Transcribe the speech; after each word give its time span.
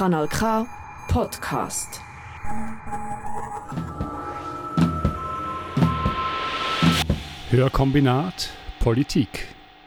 Kanal 0.00 0.28
K 0.28 0.66
Podcast. 1.08 2.00
Hörkombinat 7.50 8.48
Politik. 8.78 9.28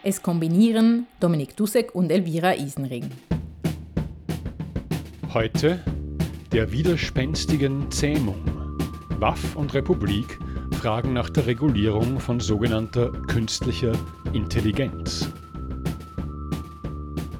Es 0.03 0.21
kombinieren 0.21 1.07
Dominik 1.19 1.57
Dussek 1.57 1.95
und 1.95 2.11
Elvira 2.11 2.53
Isenring. 2.53 3.09
Heute 5.33 5.83
der 6.51 6.71
widerspenstigen 6.71 7.89
Zähmung. 7.89 8.77
Waff 9.17 9.55
und 9.55 9.73
Republik 9.73 10.37
fragen 10.73 11.13
nach 11.13 11.31
der 11.31 11.47
Regulierung 11.47 12.19
von 12.19 12.39
sogenannter 12.39 13.11
künstlicher 13.25 13.93
Intelligenz. 14.31 15.33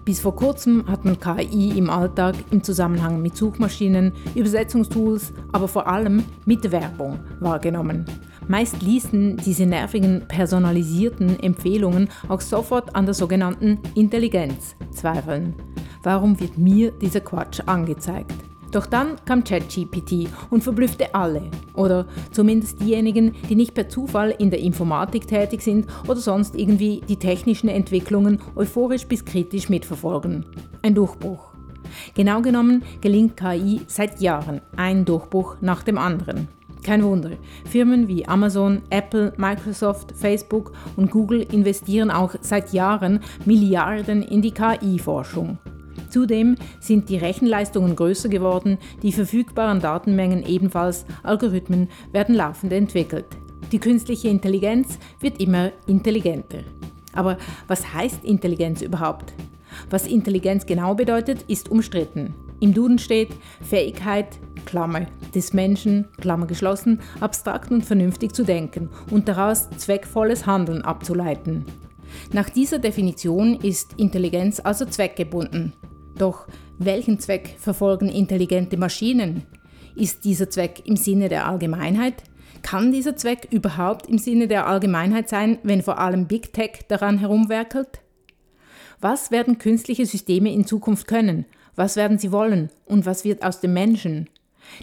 Bis 0.06 0.20
vor 0.20 0.36
kurzem 0.36 0.86
hat 0.88 1.06
man 1.06 1.18
KI 1.18 1.78
im 1.78 1.90
Alltag 1.90 2.36
im 2.52 2.62
Zusammenhang 2.62 3.22
mit 3.22 3.38
Suchmaschinen, 3.38 4.12
Übersetzungstools, 4.36 5.32
aber 5.54 5.70
vor 5.70 5.88
allem 5.88 6.26
mit 6.46 6.70
Werbung 6.72 7.20
wahrgenommen. 7.40 8.06
Meist 8.50 8.82
ließen 8.82 9.38
diese 9.38 9.66
nervigen 9.66 10.24
personalisierten 10.28 11.40
Empfehlungen 11.40 12.10
auch 12.28 12.42
sofort 12.42 12.94
an 12.96 13.06
der 13.06 13.14
sogenannten 13.14 13.80
Intelligenz 13.96 14.76
zweifeln. 14.92 15.54
Warum 16.04 16.38
wird 16.42 16.58
mir 16.58 16.92
dieser 16.92 17.22
Quatsch 17.22 17.62
angezeigt? 17.66 18.34
Doch 18.74 18.88
dann 18.88 19.24
kam 19.24 19.44
ChatGPT 19.44 20.28
und 20.50 20.64
verblüffte 20.64 21.14
alle, 21.14 21.44
oder 21.76 22.08
zumindest 22.32 22.82
diejenigen, 22.82 23.34
die 23.48 23.56
nicht 23.56 23.76
per 23.76 23.88
Zufall 23.88 24.32
in 24.32 24.50
der 24.50 24.62
Informatik 24.62 25.28
tätig 25.28 25.62
sind 25.62 25.86
oder 26.08 26.20
sonst 26.20 26.56
irgendwie 26.56 27.02
die 27.08 27.18
technischen 27.18 27.70
Entwicklungen 27.70 28.40
euphorisch 28.56 29.06
bis 29.06 29.24
kritisch 29.24 29.70
mitverfolgen. 29.70 30.48
Ein 30.82 30.96
Durchbruch. 30.96 31.54
Genau 32.16 32.42
genommen 32.42 32.84
gelingt 33.00 33.38
KI 33.38 33.82
seit 33.86 34.20
Jahren 34.20 34.62
ein 34.76 35.06
Durchbruch 35.06 35.58
nach 35.62 35.84
dem 35.84 36.00
anderen. 36.00 36.48
Kein 36.82 37.04
Wunder, 37.04 37.32
Firmen 37.66 38.08
wie 38.08 38.28
Amazon, 38.28 38.82
Apple, 38.90 39.34
Microsoft, 39.38 40.14
Facebook 40.18 40.74
und 40.98 41.12
Google 41.12 41.42
investieren 41.42 42.10
auch 42.10 42.34
seit 42.42 42.74
Jahren 42.74 43.20
Milliarden 43.46 44.24
in 44.24 44.42
die 44.42 44.52
KI-Forschung. 44.52 45.60
Zudem 46.14 46.58
sind 46.80 47.10
die 47.10 47.18
Rechenleistungen 47.18 47.96
größer 47.96 48.30
geworden, 48.30 48.78
die 49.02 49.12
verfügbaren 49.12 49.80
Datenmengen 49.80 50.46
ebenfalls, 50.46 51.06
Algorithmen 51.24 51.90
werden 52.12 52.36
laufend 52.36 52.72
entwickelt. 52.72 53.26
Die 53.72 53.80
künstliche 53.80 54.28
Intelligenz 54.28 55.00
wird 55.22 55.42
immer 55.42 55.72
intelligenter. 55.88 56.60
Aber 57.14 57.40
was 57.68 57.96
heißt 57.96 58.24
Intelligenz 58.24 58.84
überhaupt? 58.84 59.34
Was 59.90 60.06
Intelligenz 60.06 60.68
genau 60.68 60.94
bedeutet, 60.94 61.46
ist 61.48 61.72
umstritten. 61.72 62.36
Im 62.60 62.76
Duden 62.76 63.00
steht 63.00 63.30
Fähigkeit, 63.64 64.38
Klammer, 64.66 65.08
des 65.34 65.52
Menschen, 65.54 66.10
Klammer 66.22 66.46
geschlossen, 66.46 67.02
abstrakt 67.22 67.72
und 67.72 67.84
vernünftig 67.84 68.34
zu 68.34 68.44
denken 68.44 68.90
und 69.10 69.28
daraus 69.28 69.68
zweckvolles 69.78 70.46
Handeln 70.46 70.84
abzuleiten. 70.84 71.66
Nach 72.32 72.52
dieser 72.52 72.78
Definition 72.78 73.56
ist 73.56 73.94
Intelligenz 73.98 74.60
also 74.60 74.86
zweckgebunden. 74.86 75.74
Doch 76.18 76.48
welchen 76.78 77.20
Zweck 77.20 77.56
verfolgen 77.58 78.10
intelligente 78.10 78.78
Maschinen? 78.78 79.44
Ist 79.96 80.26
dieser 80.26 80.50
Zweck 80.50 80.84
im 80.86 80.96
Sinne 80.96 81.30
der 81.30 81.48
Allgemeinheit? 81.48 82.24
Kann 82.62 82.92
dieser 82.92 83.16
Zweck 83.16 83.48
überhaupt 83.52 84.08
im 84.08 84.18
Sinne 84.18 84.48
der 84.48 84.68
Allgemeinheit 84.68 85.30
sein, 85.30 85.60
wenn 85.64 85.82
vor 85.82 86.00
allem 86.00 86.28
Big 86.28 86.54
Tech 86.54 86.82
daran 86.88 87.18
herumwerkelt? 87.18 88.00
Was 89.02 89.32
werden 89.32 89.58
künstliche 89.58 90.06
Systeme 90.06 90.52
in 90.52 90.66
Zukunft 90.66 91.08
können? 91.08 91.46
Was 91.76 91.96
werden 91.96 92.18
sie 92.18 92.32
wollen? 92.32 92.70
Und 92.86 93.06
was 93.06 93.26
wird 93.26 93.44
aus 93.44 93.60
dem 93.60 93.74
Menschen? 93.74 94.30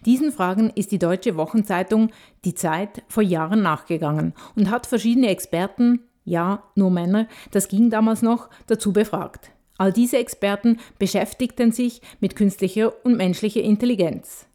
Diesen 0.04 0.30
Fragen 0.30 0.70
ist 0.74 0.92
die 0.92 0.98
deutsche 0.98 1.36
Wochenzeitung 1.36 2.10
Die 2.44 2.54
Zeit 2.54 3.02
vor 3.08 3.22
Jahren 3.22 3.62
nachgegangen 3.62 4.34
und 4.56 4.70
hat 4.70 4.86
verschiedene 4.86 5.28
Experten, 5.28 6.00
ja, 6.24 6.64
nur 6.74 6.90
Männer, 6.90 7.28
das 7.50 7.68
ging 7.68 7.88
damals 7.88 8.20
noch, 8.20 8.50
dazu 8.66 8.92
befragt. 8.92 9.52
All 9.80 9.94
diese 9.94 10.18
Experten 10.18 10.76
beschäftigten 10.98 11.72
sich 11.72 12.02
mit 12.20 12.36
künstlicher 12.36 12.92
und 13.02 13.16
menschlicher 13.16 13.62
Intelligenz. 13.62 14.46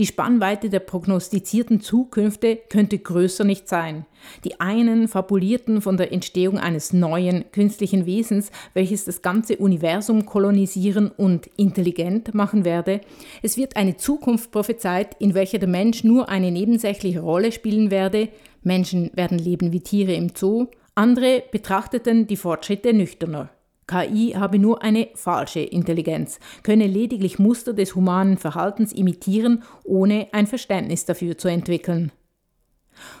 Die 0.00 0.06
Spannweite 0.06 0.68
der 0.68 0.80
prognostizierten 0.80 1.80
Zukünfte 1.80 2.58
könnte 2.68 2.98
größer 2.98 3.44
nicht 3.44 3.68
sein. 3.68 4.04
Die 4.42 4.58
einen 4.58 5.06
fabulierten 5.06 5.80
von 5.80 5.96
der 5.96 6.12
Entstehung 6.12 6.58
eines 6.58 6.92
neuen 6.92 7.44
künstlichen 7.52 8.04
Wesens, 8.04 8.50
welches 8.74 9.04
das 9.04 9.22
ganze 9.22 9.58
Universum 9.58 10.26
kolonisieren 10.26 11.08
und 11.08 11.48
intelligent 11.56 12.34
machen 12.34 12.64
werde. 12.64 13.00
Es 13.42 13.58
wird 13.58 13.76
eine 13.76 13.96
Zukunft 13.96 14.50
prophezeit, 14.50 15.14
in 15.20 15.34
welcher 15.34 15.60
der 15.60 15.68
Mensch 15.68 16.02
nur 16.02 16.28
eine 16.28 16.50
nebensächliche 16.50 17.20
Rolle 17.20 17.52
spielen 17.52 17.92
werde. 17.92 18.28
Menschen 18.64 19.12
werden 19.14 19.38
leben 19.38 19.70
wie 19.70 19.82
Tiere 19.82 20.14
im 20.14 20.32
Zoo. 20.34 20.66
Andere 20.96 21.44
betrachteten 21.52 22.26
die 22.26 22.36
Fortschritte 22.36 22.92
nüchterner. 22.92 23.50
KI 23.88 24.34
habe 24.36 24.58
nur 24.58 24.82
eine 24.82 25.08
falsche 25.14 25.60
Intelligenz, 25.60 26.38
könne 26.62 26.86
lediglich 26.86 27.38
Muster 27.38 27.72
des 27.72 27.96
humanen 27.96 28.36
Verhaltens 28.36 28.92
imitieren, 28.92 29.64
ohne 29.82 30.28
ein 30.32 30.46
Verständnis 30.46 31.06
dafür 31.06 31.36
zu 31.38 31.48
entwickeln. 31.48 32.12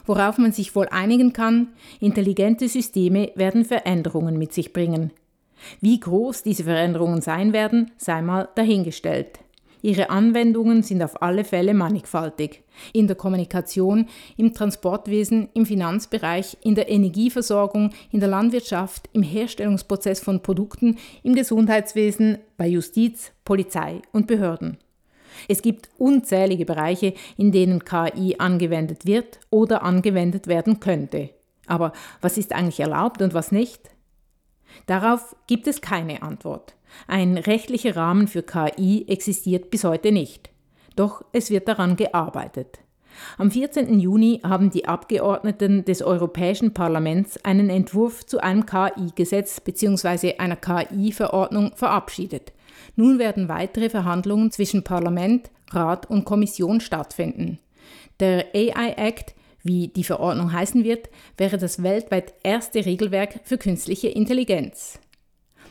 Worauf 0.06 0.38
man 0.38 0.52
sich 0.52 0.76
wohl 0.76 0.86
einigen 0.90 1.32
kann, 1.32 1.68
intelligente 2.00 2.68
Systeme 2.68 3.32
werden 3.34 3.64
Veränderungen 3.64 4.38
mit 4.38 4.52
sich 4.52 4.72
bringen. 4.72 5.10
Wie 5.80 5.98
groß 5.98 6.42
diese 6.42 6.64
Veränderungen 6.64 7.20
sein 7.20 7.52
werden, 7.52 7.90
sei 7.96 8.22
mal 8.22 8.48
dahingestellt. 8.54 9.40
Ihre 9.82 10.10
Anwendungen 10.10 10.82
sind 10.82 11.02
auf 11.02 11.22
alle 11.22 11.44
Fälle 11.44 11.74
mannigfaltig. 11.74 12.64
In 12.92 13.06
der 13.06 13.16
Kommunikation, 13.16 14.06
im 14.36 14.52
Transportwesen, 14.52 15.48
im 15.54 15.66
Finanzbereich, 15.66 16.56
in 16.62 16.74
der 16.74 16.88
Energieversorgung, 16.88 17.92
in 18.10 18.20
der 18.20 18.28
Landwirtschaft, 18.28 19.08
im 19.12 19.22
Herstellungsprozess 19.22 20.20
von 20.20 20.42
Produkten, 20.42 20.98
im 21.22 21.34
Gesundheitswesen, 21.34 22.38
bei 22.56 22.66
Justiz, 22.66 23.32
Polizei 23.44 24.02
und 24.12 24.26
Behörden. 24.26 24.78
Es 25.46 25.62
gibt 25.62 25.88
unzählige 25.98 26.64
Bereiche, 26.64 27.14
in 27.36 27.52
denen 27.52 27.84
KI 27.84 28.36
angewendet 28.38 29.06
wird 29.06 29.38
oder 29.50 29.82
angewendet 29.82 30.48
werden 30.48 30.80
könnte. 30.80 31.30
Aber 31.66 31.92
was 32.20 32.38
ist 32.38 32.52
eigentlich 32.52 32.80
erlaubt 32.80 33.22
und 33.22 33.34
was 33.34 33.52
nicht? 33.52 33.90
Darauf 34.86 35.36
gibt 35.46 35.66
es 35.66 35.80
keine 35.80 36.22
Antwort. 36.22 36.74
Ein 37.06 37.38
rechtlicher 37.38 37.96
Rahmen 37.96 38.28
für 38.28 38.42
KI 38.42 39.04
existiert 39.08 39.70
bis 39.70 39.84
heute 39.84 40.12
nicht. 40.12 40.50
Doch 40.96 41.24
es 41.32 41.50
wird 41.50 41.68
daran 41.68 41.96
gearbeitet. 41.96 42.80
Am 43.36 43.50
14. 43.50 43.98
Juni 43.98 44.40
haben 44.44 44.70
die 44.70 44.86
Abgeordneten 44.86 45.84
des 45.84 46.02
Europäischen 46.02 46.72
Parlaments 46.72 47.44
einen 47.44 47.70
Entwurf 47.70 48.26
zu 48.26 48.40
einem 48.40 48.66
KI-Gesetz 48.66 49.60
bzw. 49.60 50.38
einer 50.38 50.56
KI-Verordnung 50.56 51.72
verabschiedet. 51.74 52.52
Nun 52.96 53.18
werden 53.18 53.48
weitere 53.48 53.90
Verhandlungen 53.90 54.50
zwischen 54.50 54.84
Parlament, 54.84 55.50
Rat 55.70 56.08
und 56.10 56.24
Kommission 56.24 56.80
stattfinden. 56.80 57.58
Der 58.20 58.46
AI 58.54 58.94
Act, 58.96 59.34
wie 59.62 59.88
die 59.88 60.04
Verordnung 60.04 60.52
heißen 60.52 60.84
wird, 60.84 61.08
wäre 61.36 61.58
das 61.58 61.82
weltweit 61.82 62.34
erste 62.42 62.84
Regelwerk 62.84 63.40
für 63.44 63.58
künstliche 63.58 64.08
Intelligenz. 64.08 64.98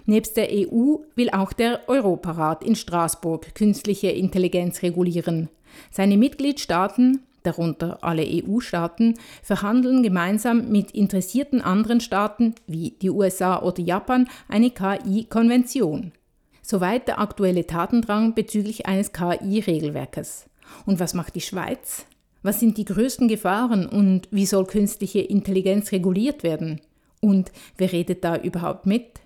Nebst 0.10 0.38
der 0.38 0.48
EU 0.50 1.00
will 1.16 1.30
auch 1.32 1.52
der 1.52 1.82
Europarat 1.88 2.64
in 2.64 2.76
Straßburg 2.76 3.54
künstliche 3.56 4.08
Intelligenz 4.08 4.82
regulieren. 4.82 5.50
Seine 5.92 6.16
Mitgliedstaaten, 6.16 7.24
darunter 7.44 7.98
alle 8.06 8.24
EU-Staaten, 8.26 9.16
verhandeln 9.44 10.04
gemeinsam 10.04 10.70
mit 10.70 10.92
interessierten 10.92 11.62
anderen 11.62 12.00
Staaten 12.00 12.56
wie 12.68 12.92
die 13.02 13.10
USA 13.10 13.62
oder 13.62 13.84
Japan 13.84 14.30
eine 14.48 14.72
KI-Konvention. 14.72 16.14
Soweit 16.62 17.10
der 17.10 17.20
aktuelle 17.20 17.68
Tatendrang 17.68 18.34
bezüglich 18.34 18.86
eines 18.86 19.12
KI-Regelwerkes. 19.12 20.46
Und 20.86 21.02
was 21.02 21.16
macht 21.16 21.36
die 21.36 21.42
Schweiz? 21.42 22.06
Was 22.44 22.62
sind 22.62 22.78
die 22.78 22.86
größten 22.86 23.28
Gefahren 23.28 23.86
und 23.86 24.30
wie 24.32 24.46
soll 24.46 24.66
künstliche 24.66 25.20
Intelligenz 25.20 25.92
reguliert 25.92 26.44
werden? 26.44 26.80
Und 27.20 27.52
wer 27.78 27.92
redet 27.92 28.24
da 28.24 28.38
überhaupt 28.38 28.86
mit? 28.86 29.20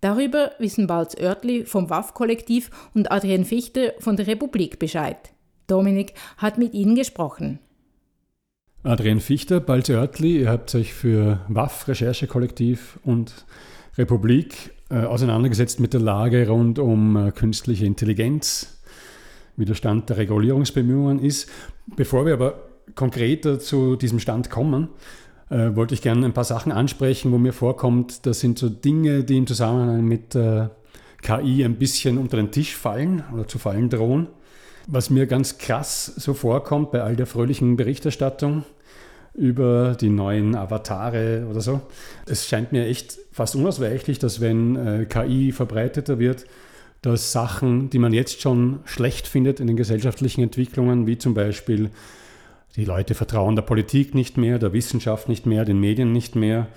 Darüber 0.00 0.52
wissen 0.58 0.86
Balz 0.86 1.16
Oertli 1.18 1.64
vom 1.64 1.90
WAF-Kollektiv 1.90 2.70
und 2.94 3.10
Adrian 3.10 3.44
Fichte 3.44 3.94
von 3.98 4.16
der 4.16 4.26
Republik 4.26 4.78
Bescheid. 4.78 5.16
Dominik 5.66 6.14
hat 6.36 6.58
mit 6.58 6.74
ihnen 6.74 6.94
gesprochen. 6.94 7.58
Adrian 8.82 9.20
Fichter, 9.20 9.58
Balz 9.58 9.90
Oertli, 9.90 10.40
ihr 10.40 10.50
habt 10.50 10.74
euch 10.74 10.94
für 10.94 11.40
WAF, 11.48 11.88
Recherchekollektiv 11.88 13.00
und 13.02 13.46
Republik 13.98 14.70
äh, 14.90 15.00
auseinandergesetzt 15.00 15.80
mit 15.80 15.92
der 15.92 16.00
Lage 16.00 16.46
rund 16.48 16.78
um 16.78 17.16
äh, 17.16 17.32
künstliche 17.32 17.86
Intelligenz, 17.86 18.80
wie 19.56 19.64
der 19.64 19.74
Stand 19.74 20.08
der 20.08 20.18
Regulierungsbemühungen 20.18 21.18
ist. 21.18 21.50
Bevor 21.96 22.26
wir 22.26 22.34
aber 22.34 22.62
konkreter 22.94 23.58
zu 23.58 23.96
diesem 23.96 24.20
Stand 24.20 24.50
kommen, 24.50 24.88
äh, 25.50 25.74
wollte 25.74 25.94
ich 25.94 26.02
gerne 26.02 26.26
ein 26.26 26.34
paar 26.34 26.44
Sachen 26.44 26.72
ansprechen, 26.72 27.32
wo 27.32 27.38
mir 27.38 27.52
vorkommt, 27.52 28.26
das 28.26 28.40
sind 28.40 28.58
so 28.58 28.68
Dinge, 28.68 29.24
die 29.24 29.36
im 29.36 29.46
Zusammenhang 29.46 30.04
mit 30.04 30.34
äh, 30.34 30.68
KI 31.22 31.64
ein 31.64 31.76
bisschen 31.76 32.18
unter 32.18 32.36
den 32.36 32.50
Tisch 32.50 32.76
fallen 32.76 33.24
oder 33.32 33.48
zu 33.48 33.58
fallen 33.58 33.88
drohen. 33.88 34.28
Was 34.86 35.10
mir 35.10 35.26
ganz 35.26 35.58
krass 35.58 36.06
so 36.06 36.34
vorkommt 36.34 36.92
bei 36.92 37.02
all 37.02 37.16
der 37.16 37.26
fröhlichen 37.26 37.76
Berichterstattung 37.76 38.64
über 39.34 39.96
die 40.00 40.08
neuen 40.08 40.54
Avatare 40.54 41.46
oder 41.50 41.60
so, 41.60 41.80
es 42.26 42.46
scheint 42.46 42.72
mir 42.72 42.86
echt 42.86 43.18
fast 43.32 43.56
unausweichlich, 43.56 44.18
dass 44.18 44.40
wenn 44.40 44.76
äh, 44.76 45.04
KI 45.06 45.52
verbreiteter 45.52 46.18
wird, 46.18 46.46
dass 47.02 47.32
Sachen, 47.32 47.90
die 47.90 47.98
man 47.98 48.12
jetzt 48.12 48.40
schon 48.40 48.80
schlecht 48.84 49.26
findet 49.26 49.60
in 49.60 49.66
den 49.66 49.76
gesellschaftlichen 49.76 50.42
Entwicklungen, 50.42 51.06
wie 51.06 51.18
zum 51.18 51.34
Beispiel 51.34 51.90
die 52.74 52.84
Leute 52.84 53.14
vertrauen 53.14 53.56
der 53.56 53.62
Politik 53.62 54.14
nicht 54.14 54.36
mehr, 54.36 54.58
der 54.58 54.72
Wissenschaft 54.72 55.28
nicht 55.28 55.46
mehr, 55.46 55.64
den 55.64 55.80
Medien 55.80 56.12
nicht 56.12 56.34
mehr 56.36 56.68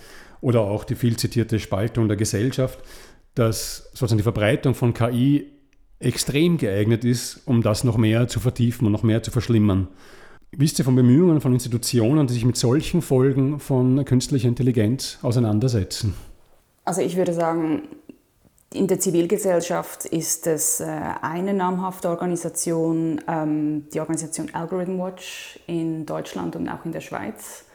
oder 0.41 0.62
auch 0.62 0.83
die 0.83 0.95
viel 0.95 1.18
zitierte 1.18 1.59
Spaltung 1.59 2.07
der 2.07 2.18
Gesellschaft, 2.18 2.80
dass 3.36 3.89
sozusagen 3.94 4.18
die 4.18 4.24
Verbreitung 4.24 4.75
von 4.75 4.94
KI 4.94 5.47
extrem 6.00 6.57
geeignet 6.57 7.03
ist, 7.03 7.41
um 7.45 7.62
das 7.62 7.83
noch 7.83 7.97
mehr 7.97 8.27
zu 8.27 8.39
vertiefen 8.39 8.86
und 8.86 8.94
noch 8.94 9.03
mehr 9.03 9.21
zu 9.21 9.31
verschlimmern. 9.31 9.88
Wisst 10.51 10.80
ihr 10.80 10.86
von 10.86 10.95
Bemühungen 10.95 11.41
von 11.41 11.53
Institutionen, 11.53 12.25
die 12.25 12.33
sich 12.33 12.45
mit 12.45 12.57
solchen 12.57 13.01
Folgen 13.01 13.59
von 13.59 14.03
künstlicher 14.06 14.47
Intelligenz 14.47 15.19
auseinandersetzen? 15.21 16.15
Also 16.86 17.01
ich 17.01 17.18
würde 17.18 17.33
sagen, 17.33 17.83
in 18.74 18.88
der 18.88 19.00
Zivilgesellschaft 19.00 20.06
ist 20.06 20.45
es 20.45 20.80
äh, 20.80 20.86
eine 21.21 21.54
namhafte 21.54 22.10
Organisation, 22.10 23.19
ähm, 23.27 23.88
die 23.94 24.00
Organisation 24.00 24.54
Algorithm 24.54 25.00
Watch 25.00 25.60
in 25.66 26.06
Deutschland 26.06 26.56
und 26.56 26.69
auch 26.69 26.86
in 26.86 26.92
der 26.92 27.01
Schweiz, 27.01 27.66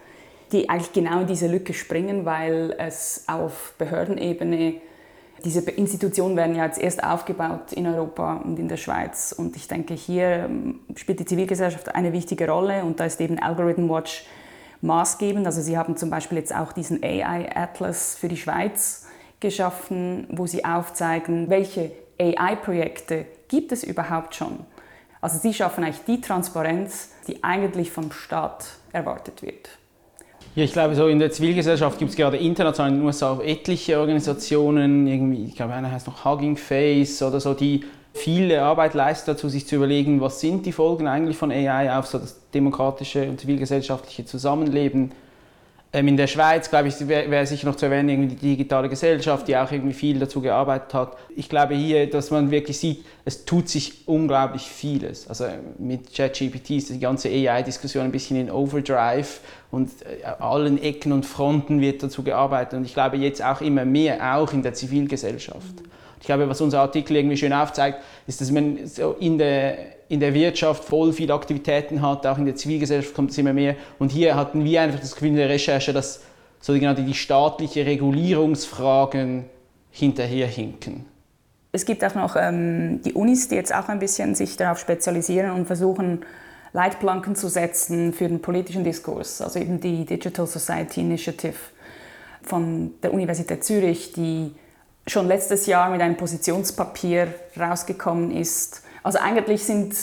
die 0.53 0.69
eigentlich 0.69 0.93
genau 0.93 1.21
in 1.23 1.27
diese 1.27 1.49
Lücke 1.49 1.75
springen, 1.75 2.25
weil 2.25 2.77
es 2.79 3.25
auf 3.27 3.75
Behördenebene 3.79 4.75
diese 5.45 5.61
Institutionen 5.71 6.37
werden 6.37 6.57
ja 6.57 6.65
jetzt 6.65 6.81
erst 6.81 7.03
aufgebaut 7.03 7.73
in 7.73 7.87
Europa 7.87 8.37
und 8.37 8.59
in 8.59 8.69
der 8.69 8.77
Schweiz. 8.79 9.35
Und 9.37 9.57
ich 9.57 9.69
denke, 9.69 9.93
hier 9.93 10.27
ähm, 10.27 10.81
spielt 10.95 11.21
die 11.21 11.27
Zivilgesellschaft 11.27 11.95
eine 11.95 12.13
wichtige 12.13 12.49
Rolle 12.49 12.85
und 12.85 13.01
da 13.01 13.05
ist 13.05 13.21
eben 13.21 13.39
Algorithm 13.39 13.91
Watch 13.91 14.25
maßgebend. 14.81 15.45
Also 15.45 15.61
sie 15.61 15.77
haben 15.77 15.97
zum 15.97 16.09
Beispiel 16.09 16.39
jetzt 16.39 16.55
auch 16.55 16.73
diesen 16.73 17.03
AI 17.03 17.51
Atlas 17.55 18.15
für 18.15 18.29
die 18.29 18.37
Schweiz 18.37 19.04
geschaffen, 19.45 20.27
wo 20.31 20.47
sie 20.47 20.65
aufzeigen, 20.65 21.51
welche 21.51 21.91
AI-Projekte 22.19 23.27
gibt 23.49 23.73
es 23.73 23.85
überhaupt 23.85 24.35
schon. 24.35 24.61
Also 25.21 25.39
sie 25.39 25.53
schaffen 25.53 25.85
eigentlich 25.85 26.05
die 26.07 26.23
Transparenz, 26.23 27.11
die 27.29 27.45
eigentlich 27.45 27.91
vom 27.91 28.11
Staat 28.11 28.65
erwartet 28.93 29.43
wird. 29.43 29.69
Ja, 30.55 30.65
ich 30.65 30.73
glaube, 30.73 30.95
so 30.95 31.09
in 31.09 31.19
der 31.19 31.31
Zivilgesellschaft 31.31 31.99
gibt 31.99 32.13
es 32.13 32.17
gerade 32.17 32.39
international 32.39 32.93
in 32.93 32.99
den 33.01 33.07
USA 33.07 33.33
auch 33.33 33.43
etliche 33.43 33.99
Organisationen, 33.99 35.07
irgendwie, 35.07 35.45
ich 35.45 35.57
glaube, 35.57 35.75
einer 35.75 35.93
heißt 35.93 36.07
noch 36.07 36.25
Hugging 36.25 36.57
Face 36.57 37.23
oder 37.23 37.39
so, 37.39 37.53
die 37.53 37.85
viele 38.15 38.63
Arbeit 38.63 38.95
leisten 38.95 39.33
dazu, 39.33 39.51
sich 39.51 39.67
zu 39.67 39.77
überlegen, 39.77 40.23
was 40.23 40.41
sind 40.41 40.65
die 40.65 40.73
Folgen 40.73 41.07
eigentlich 41.07 41.37
von 41.37 41.51
AI 41.51 41.99
auf 41.99 42.07
so 42.07 42.19
das 42.19 42.49
demokratische 42.55 43.29
und 43.29 43.41
zivilgesellschaftliche 43.41 44.25
Zusammenleben 44.25 45.13
in 45.95 46.17
der 46.17 46.27
Schweiz, 46.27 46.69
glaube 46.69 46.89
ich, 46.89 47.07
wäre 47.07 47.31
wär 47.31 47.47
sicher 47.47 47.69
noch 47.69 47.77
zu 47.77 47.87
erwähnen, 47.87 48.29
die 48.29 48.35
digitale 48.35 48.89
Gesellschaft, 48.89 49.47
die 49.47 49.57
auch 49.57 49.71
irgendwie 49.71 49.95
viel 49.95 50.19
dazu 50.19 50.41
gearbeitet 50.41 50.93
hat. 50.93 51.17
Ich 51.37 51.49
glaube 51.49 51.77
hier, 51.77 52.11
dass 52.11 52.33
man 52.33 52.51
wirklich 52.51 52.79
sieht, 52.79 53.05
es 53.25 53.45
tut 53.45 53.69
sich 53.69 54.09
unglaublich 54.09 54.63
vieles. 54.63 55.29
Also 55.29 55.45
mit 55.79 56.13
ChatGPT 56.13 56.71
ist 56.71 56.91
die 56.91 56.99
ganze 56.99 57.29
AI-Diskussion 57.29 58.05
ein 58.05 58.11
bisschen 58.11 58.37
in 58.37 58.51
Overdrive 58.51 59.39
und 59.71 59.91
äh, 60.03 60.25
allen 60.25 60.83
Ecken 60.83 61.13
und 61.13 61.25
Fronten 61.25 61.81
wird 61.81 62.03
dazu 62.03 62.25
gearbeitet. 62.25 62.75
Und 62.75 62.85
ich 62.85 62.95
glaube 62.95 63.17
jetzt 63.19 63.41
auch 63.45 63.61
immer 63.61 63.85
mehr, 63.85 64.37
auch 64.37 64.53
in 64.53 64.63
der 64.63 64.75
Zivilgesellschaft. 64.75 65.75
Ich 66.25 66.27
glaube, 66.27 66.49
was 66.49 66.59
unser 66.63 66.81
Artikel 66.81 67.17
irgendwie 67.17 67.37
schön 67.37 67.53
aufzeigt, 67.53 67.99
ist, 68.27 68.41
dass 68.41 68.51
man 68.51 68.87
so 68.87 69.13
in 69.21 69.37
der 69.37 69.77
in 70.09 70.21
der 70.21 70.33
Wirtschaft 70.33 70.83
voll 70.83 71.13
viele 71.13 71.35
Aktivitäten 71.35 72.01
hat, 72.01 72.27
auch 72.27 72.39
in 72.39 72.47
der 72.47 72.57
Zivilgesellschaft 72.57 73.15
kommt 73.15 73.31
es 73.31 73.37
immer 73.37 73.53
mehr. 73.53 73.77
Und 73.99 74.11
hier 74.11 74.35
hatten 74.35 74.65
wir 74.65 74.81
einfach 74.81 75.01
das 75.01 75.13
Gefühl 75.13 75.29
in 75.29 75.37
der 75.37 75.51
Recherche, 75.51 75.93
dass 75.93 76.23
so 76.61 76.73
genau 76.73 76.95
die 76.95 77.13
staatliche 77.13 77.85
Regulierungsfragen 77.85 79.45
hinterherhinken. 79.91 81.05
Es 81.73 81.85
gibt 81.85 82.03
auch 82.03 82.15
noch 82.15 82.37
ähm, 82.37 83.03
die 83.03 83.13
Unis, 83.13 83.49
die 83.49 83.57
jetzt 83.57 83.75
auch 83.75 83.91
ein 83.91 83.99
bisschen 83.99 84.35
sich 84.35 84.57
darauf 84.57 84.79
spezialisieren 84.79 85.51
und 85.51 85.67
versuchen, 85.67 86.25
Leitplanken 86.73 87.37
zu 87.37 87.49
setzen 87.49 88.15
für 88.15 88.29
den 88.29 88.41
politischen 88.41 88.83
Diskurs. 88.83 89.43
Also 89.43 89.59
eben 89.59 89.79
die 89.79 90.07
Digital 90.07 90.47
Society 90.47 91.03
Initiative 91.03 91.59
von 92.41 92.93
der 93.03 93.13
Universität 93.13 93.63
Zürich, 93.63 94.15
die 94.15 94.53
schon 95.07 95.29
letztes 95.29 95.67
Jahr 95.67 95.91
mit 95.91 96.01
einem 96.01 96.17
Positionspapier 96.17 97.29
rausgekommen 97.59 98.31
ist, 98.31 98.83
also 99.05 99.19
eigentlich 99.19 99.63
sind 99.65 99.95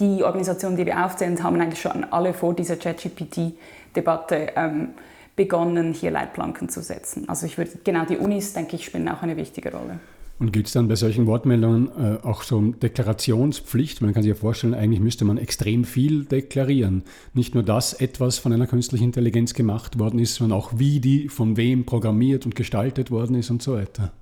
die 0.00 0.24
Organisationen, 0.24 0.76
die 0.76 0.84
wir 0.84 1.04
aufzählen, 1.04 1.40
haben 1.42 1.60
eigentlich 1.60 1.80
schon 1.80 2.04
alle 2.10 2.34
vor 2.34 2.54
dieser 2.54 2.74
ChatGPT-Debatte 2.74 4.48
ähm, 4.56 4.88
begonnen, 5.36 5.92
hier 5.92 6.10
Leitplanken 6.10 6.68
zu 6.68 6.82
setzen. 6.82 7.28
Also 7.28 7.46
ich 7.46 7.56
würde, 7.56 7.70
genau 7.84 8.04
die 8.04 8.16
Unis, 8.16 8.54
denke 8.54 8.74
ich, 8.74 8.84
spielen 8.84 9.08
auch 9.08 9.22
eine 9.22 9.36
wichtige 9.36 9.70
Rolle. 9.70 10.00
Und 10.40 10.52
geht 10.52 10.66
es 10.66 10.72
dann 10.72 10.88
bei 10.88 10.96
solchen 10.96 11.26
Wortmeldungen 11.26 11.88
äh, 11.96 12.26
auch 12.26 12.42
so 12.42 12.56
um 12.58 12.80
Deklarationspflicht? 12.80 14.02
Man 14.02 14.12
kann 14.12 14.24
sich 14.24 14.30
ja 14.30 14.36
vorstellen, 14.36 14.74
eigentlich 14.74 15.00
müsste 15.00 15.24
man 15.24 15.38
extrem 15.38 15.84
viel 15.84 16.24
deklarieren. 16.24 17.04
Nicht 17.34 17.54
nur, 17.54 17.62
dass 17.62 17.92
etwas 17.92 18.38
von 18.38 18.52
einer 18.52 18.66
künstlichen 18.66 19.04
Intelligenz 19.04 19.54
gemacht 19.54 20.00
worden 20.00 20.18
ist, 20.18 20.34
sondern 20.34 20.58
auch, 20.58 20.72
wie 20.76 20.98
die 20.98 21.28
von 21.28 21.56
wem 21.56 21.86
programmiert 21.86 22.44
und 22.44 22.56
gestaltet 22.56 23.12
worden 23.12 23.36
ist 23.36 23.50
und 23.50 23.62
so 23.62 23.74
weiter 23.74 24.12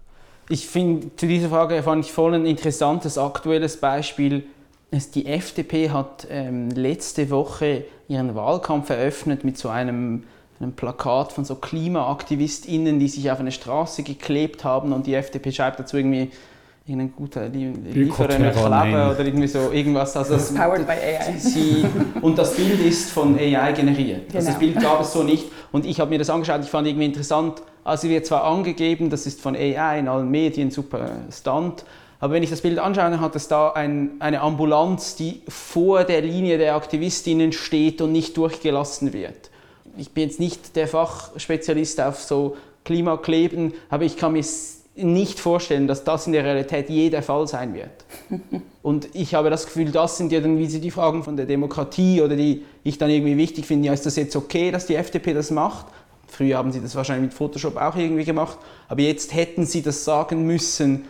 ich 0.49 0.67
finde, 0.67 1.15
zu 1.17 1.27
dieser 1.27 1.49
Frage 1.49 1.83
fand 1.83 2.05
ich 2.05 2.13
voll 2.13 2.35
ein 2.35 2.47
interessantes 2.47 3.19
aktuelles 3.19 3.79
Beispiel. 3.79 4.45
Die 5.15 5.27
FDP 5.27 5.91
hat 5.91 6.27
ähm, 6.31 6.71
letzte 6.71 7.31
Woche 7.31 7.85
ihren 8.09 8.35
Wahlkampf 8.35 8.91
eröffnet 8.91 9.45
mit 9.45 9.59
so 9.59 9.69
einem, 9.69 10.25
einem 10.61 10.73
Plakat 10.73 11.33
von 11.33 11.45
so 11.45 11.57
KlimaaktivistInnen, 11.57 13.01
die 13.01 13.09
sich 13.09 13.31
auf 13.31 13.41
eine 13.41 13.51
Straße 13.51 14.05
geklebt 14.05 14.65
haben 14.65 14.93
und 14.93 15.07
die 15.07 15.15
FDP 15.15 15.51
schreibt 15.51 15.81
dazu 15.81 15.97
irgendwie 15.97 16.31
irgendein 16.87 17.13
guter 17.17 17.49
Lieferer 17.49 18.53
Klappe 18.53 19.11
oder 19.11 19.25
irgendwie 19.25 19.49
so 19.49 19.73
irgendwas. 19.73 20.17
Also 20.17 20.35
das, 20.35 20.55
Powered 20.55 20.87
by 20.87 20.93
AI. 20.93 21.37
Sie, 21.37 21.85
und 22.23 22.39
das 22.39 22.55
Bild 22.55 22.81
ist 22.81 23.11
von 23.11 23.37
AI 23.37 23.73
generiert. 23.73 24.29
Genau. 24.29 24.39
Also 24.39 24.51
das 24.51 24.59
Bild 24.59 24.81
gab 24.81 25.01
es 25.01 25.13
so 25.13 25.25
nicht. 25.25 25.47
Und 25.73 25.85
ich 25.85 25.99
habe 25.99 26.11
mir 26.11 26.19
das 26.19 26.31
angeschaut, 26.31 26.61
ich 26.63 26.71
fand 26.71 26.87
irgendwie 26.87 27.07
interessant, 27.07 27.61
also 27.87 28.09
wird 28.09 28.27
zwar 28.27 28.45
angegeben, 28.45 29.11
das 29.11 29.27
ist 29.27 29.41
von 29.41 29.55
AI 29.55 29.99
in 29.99 30.09
allen 30.09 30.31
Medien 30.31 30.71
super 30.71 31.11
Stand, 31.31 31.85
aber 32.19 32.35
wenn 32.35 32.43
ich 32.43 32.51
das 32.51 32.63
Bild 32.63 32.79
anschaue, 32.79 33.21
hat 33.21 33.37
es 33.37 33.49
da 33.49 33.71
ein, 33.71 34.13
eine 34.21 34.41
Ambulanz, 34.41 35.17
die 35.17 35.43
vor 35.49 36.05
der 36.05 36.23
Linie 36.23 36.59
der 36.59 36.75
Aktivistinnen 36.75 37.53
steht 37.53 38.01
und 38.01 38.13
nicht 38.13 38.37
durchgelassen 38.37 39.13
wird. 39.13 39.51
Ich 39.99 40.13
bin 40.13 40.25
jetzt 40.25 40.41
nicht 40.41 40.77
der 40.77 40.89
Fachspezialist 40.89 42.01
auf 42.01 42.23
so 42.23 42.57
Klimakleben, 42.85 43.75
aber 43.91 44.05
ich 44.05 44.17
kann 44.17 44.33
mir 44.33 44.45
nicht 44.97 45.39
vorstellen, 45.39 45.87
dass 45.87 46.05
das 46.05 46.27
in 46.27 46.33
der 46.33 46.45
Realität 46.45 46.89
je 46.89 47.11
der 47.11 47.23
Fall 47.23 47.47
sein 47.47 47.75
wird. 47.75 48.05
Und 48.83 49.09
ich 49.15 49.35
habe 49.35 49.51
das 49.51 49.67
Gefühl, 49.67 49.91
das 49.91 50.17
sind 50.17 50.33
ja 50.33 50.41
dann 50.41 50.59
wie 50.59 50.67
die 50.67 50.91
Fragen 50.91 51.23
von 51.23 51.37
der 51.37 51.45
Demokratie 51.45 52.23
oder 52.23 52.37
die 52.37 52.65
ich 52.83 52.97
dann 52.97 53.11
irgendwie 53.11 53.37
wichtig 53.37 53.67
finde. 53.67 53.89
Ja, 53.89 53.93
ist 53.93 54.07
das 54.07 54.17
jetzt 54.17 54.37
okay, 54.37 54.71
dass 54.71 54.87
die 54.87 54.95
FDP 54.95 55.35
das 55.35 55.51
macht? 55.51 55.87
Früher 56.29 56.59
haben 56.59 56.73
sie 56.73 56.81
das 56.81 56.95
wahrscheinlich 56.95 57.31
mit 57.31 57.35
Photoshop 57.35 57.77
auch 57.77 57.97
irgendwie 57.97 58.25
gemacht, 58.25 58.59
aber 58.89 59.03
jetzt 59.03 59.35
hätten 59.35 59.65
sie 59.65 59.83
das 59.83 60.05
sagen 60.05 60.47
müssen, 60.47 61.07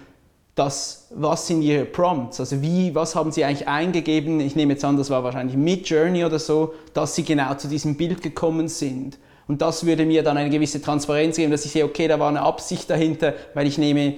dass, 0.55 1.09
was 1.15 1.47
sind 1.47 1.63
ihre 1.63 1.85
Prompts, 1.85 2.41
also 2.41 2.63
wie, 2.63 2.95
was 2.95 3.15
haben 3.15 3.31
sie 3.31 3.45
eigentlich 3.45 3.69
eingegeben, 3.69 4.41
ich 4.41 4.57
nehme 4.57 4.73
jetzt 4.73 4.85
an, 4.85 4.97
das 4.97 5.11
war 5.11 5.23
wahrscheinlich 5.23 5.57
mit 5.57 5.89
Journey 5.89 6.25
oder 6.25 6.39
so, 6.39 6.73
dass 6.95 7.15
sie 7.15 7.25
genau 7.25 7.55
zu 7.55 7.69
diesem 7.69 7.97
Bild 7.97 8.23
gekommen 8.23 8.69
sind. 8.69 9.19
Und 9.49 9.63
das 9.63 9.85
würde 9.85 10.07
mir 10.07 10.23
dann 10.23 10.37
eine 10.39 10.51
gewisse 10.51 10.81
Transparenz 10.81 11.37
geben, 11.37 11.53
dass 11.53 11.65
ich 11.65 11.73
sehe, 11.73 11.85
okay, 11.85 12.09
da 12.09 12.19
war 12.19 12.29
eine 12.29 12.41
Absicht 12.41 12.89
dahinter, 12.89 13.35
weil 13.55 13.67
ich 13.67 13.79
nehme 13.79 14.15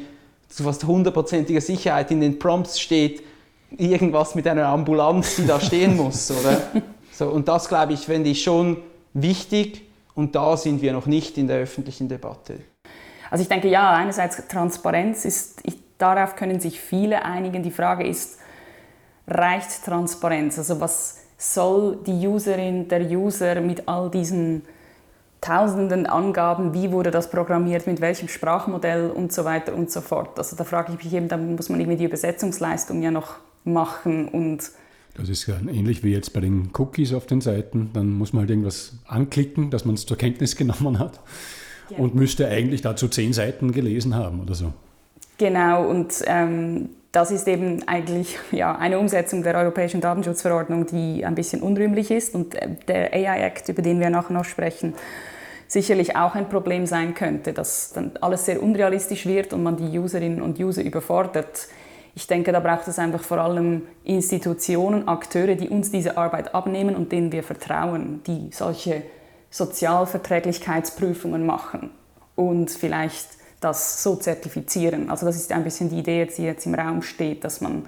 zu 0.49 0.63
fast 0.63 0.85
hundertprozentiger 0.85 1.61
Sicherheit 1.61 2.11
in 2.11 2.21
den 2.21 2.39
Prompts 2.39 2.81
steht 2.81 3.23
irgendwas 3.77 4.35
mit 4.35 4.47
einer 4.47 4.67
Ambulanz, 4.67 5.37
die 5.37 5.47
da 5.47 5.61
stehen 5.61 5.97
muss, 5.97 6.31
oder? 6.31 6.63
So, 7.11 7.27
und 7.31 7.49
das, 7.49 7.69
glaube 7.69 7.95
ich, 7.95 8.01
finde 8.03 8.31
ich 8.31 8.45
schon 8.45 8.77
wichtig, 9.13 9.88
und 10.19 10.35
da 10.35 10.57
sind 10.57 10.83
wir 10.83 10.93
noch 10.93 11.07
nicht 11.07 11.39
in 11.39 11.47
der 11.47 11.59
öffentlichen 11.59 12.09
Debatte. 12.09 12.59
Also 13.31 13.43
ich 13.43 13.49
denke, 13.49 13.69
ja, 13.69 13.93
einerseits 13.93 14.49
Transparenz 14.49 15.25
ist, 15.25 15.61
ich, 15.63 15.77
darauf 15.97 16.35
können 16.35 16.59
sich 16.59 16.81
viele 16.81 17.25
einigen. 17.25 17.63
Die 17.63 17.71
Frage 17.71 18.05
ist, 18.05 18.41
reicht 19.29 19.85
Transparenz? 19.85 20.59
Also 20.59 20.81
was 20.81 21.21
soll 21.37 22.01
die 22.05 22.27
Userin, 22.27 22.89
der 22.89 23.03
User 23.03 23.61
mit 23.61 23.87
all 23.87 24.11
diesen 24.11 24.63
tausenden 25.41 26.07
Angaben, 26.07 26.75
wie 26.75 26.91
wurde 26.91 27.13
das 27.13 27.31
programmiert, 27.31 27.87
mit 27.87 28.01
welchem 28.01 28.27
Sprachmodell 28.27 29.11
und 29.11 29.33
so 29.33 29.45
weiter 29.45 29.73
und 29.73 29.93
so 29.93 30.01
fort. 30.01 30.37
Also 30.37 30.57
da 30.57 30.65
frage 30.65 30.95
ich 30.95 31.05
mich 31.05 31.15
eben, 31.15 31.29
da 31.29 31.37
muss 31.37 31.69
man 31.69 31.79
irgendwie 31.79 31.99
die 31.99 32.07
Übersetzungsleistung 32.07 33.03
ja 33.03 33.13
noch 33.13 33.37
machen 33.63 34.27
und 34.27 34.69
das 35.19 35.29
ist 35.29 35.47
ja 35.47 35.57
ähnlich 35.57 36.05
wie 36.05 36.13
jetzt 36.13 36.33
bei 36.33 36.41
den 36.41 36.71
Cookies 36.77 37.13
auf 37.13 37.27
den 37.27 37.41
Seiten. 37.41 37.91
Dann 37.93 38.11
muss 38.11 38.33
man 38.33 38.43
halt 38.43 38.51
irgendwas 38.51 38.95
anklicken, 39.07 39.71
dass 39.71 39.85
man 39.85 39.95
es 39.95 40.07
zur 40.07 40.17
Kenntnis 40.17 40.57
genommen 40.57 40.99
hat 40.99 41.21
ja. 41.91 41.99
und 41.99 42.15
müsste 42.15 42.49
eigentlich 42.49 42.83
dazu 42.83 43.09
zehn 43.09 43.33
Seiten 43.33 43.73
gelesen 43.73 44.15
haben 44.15 44.41
oder 44.41 44.55
so. 44.55 44.73
Genau, 45.39 45.89
und 45.89 46.13
ähm, 46.27 46.91
das 47.13 47.31
ist 47.31 47.49
eben 47.49 47.87
eigentlich 47.87 48.39
ja, 48.53 48.77
eine 48.77 48.99
Umsetzung 48.99 49.43
der 49.43 49.55
Europäischen 49.57 50.01
Datenschutzverordnung, 50.01 50.87
die 50.87 51.25
ein 51.25 51.35
bisschen 51.35 51.63
unrühmlich 51.63 52.11
ist. 52.11 52.35
Und 52.35 52.55
äh, 52.55 52.69
der 52.87 53.13
AI 53.13 53.47
Act, 53.47 53.69
über 53.69 53.83
den 53.83 54.01
wir 54.01 54.11
nachher 54.11 54.35
noch 54.35 54.45
sprechen, 54.45 54.95
sicherlich 55.69 56.17
auch 56.17 56.35
ein 56.35 56.49
Problem 56.49 56.87
sein 56.87 57.15
könnte, 57.15 57.53
dass 57.53 57.93
dann 57.93 58.13
alles 58.21 58.47
sehr 58.47 58.63
unrealistisch 58.63 59.27
wird 59.27 59.53
und 59.53 59.63
man 59.63 59.77
die 59.77 59.99
Userinnen 59.99 60.43
und 60.43 60.59
User 60.59 60.83
überfordert. 60.83 61.69
Ich 62.19 62.27
denke, 62.27 62.51
da 62.51 62.59
braucht 62.59 62.89
es 62.89 62.99
einfach 62.99 63.23
vor 63.23 63.39
allem 63.39 63.83
Institutionen, 64.03 65.07
Akteure, 65.07 65.55
die 65.55 65.69
uns 65.69 65.93
diese 65.93 66.17
Arbeit 66.19 66.53
abnehmen 66.53 66.97
und 66.97 67.13
denen 67.13 67.31
wir 67.31 67.45
vertrauen, 67.45 68.25
die 68.27 68.51
solche 68.51 69.05
Sozialverträglichkeitsprüfungen 69.51 71.47
machen 71.47 71.91
und 72.35 72.73
vielleicht 72.73 73.29
das 73.61 74.03
so 74.03 74.17
zertifizieren. 74.17 75.11
Also 75.11 75.27
das 75.27 75.37
ist 75.37 75.53
ein 75.53 75.63
bisschen 75.63 75.91
die 75.91 76.01
Idee, 76.01 76.27
die 76.27 76.43
jetzt 76.43 76.67
im 76.67 76.75
Raum 76.75 77.03
steht, 77.03 77.45
dass 77.45 77.61
man 77.61 77.87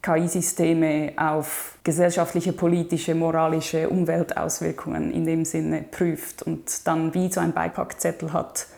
KI-Systeme 0.00 1.14
auf 1.16 1.76
gesellschaftliche, 1.82 2.52
politische, 2.52 3.16
moralische 3.16 3.88
Umweltauswirkungen 3.88 5.12
in 5.12 5.26
dem 5.26 5.44
Sinne 5.44 5.82
prüft 5.90 6.44
und 6.44 6.86
dann 6.86 7.14
wie 7.14 7.32
so 7.32 7.40
ein 7.40 7.52
Beipackzettel 7.52 8.32
hat, 8.32 8.68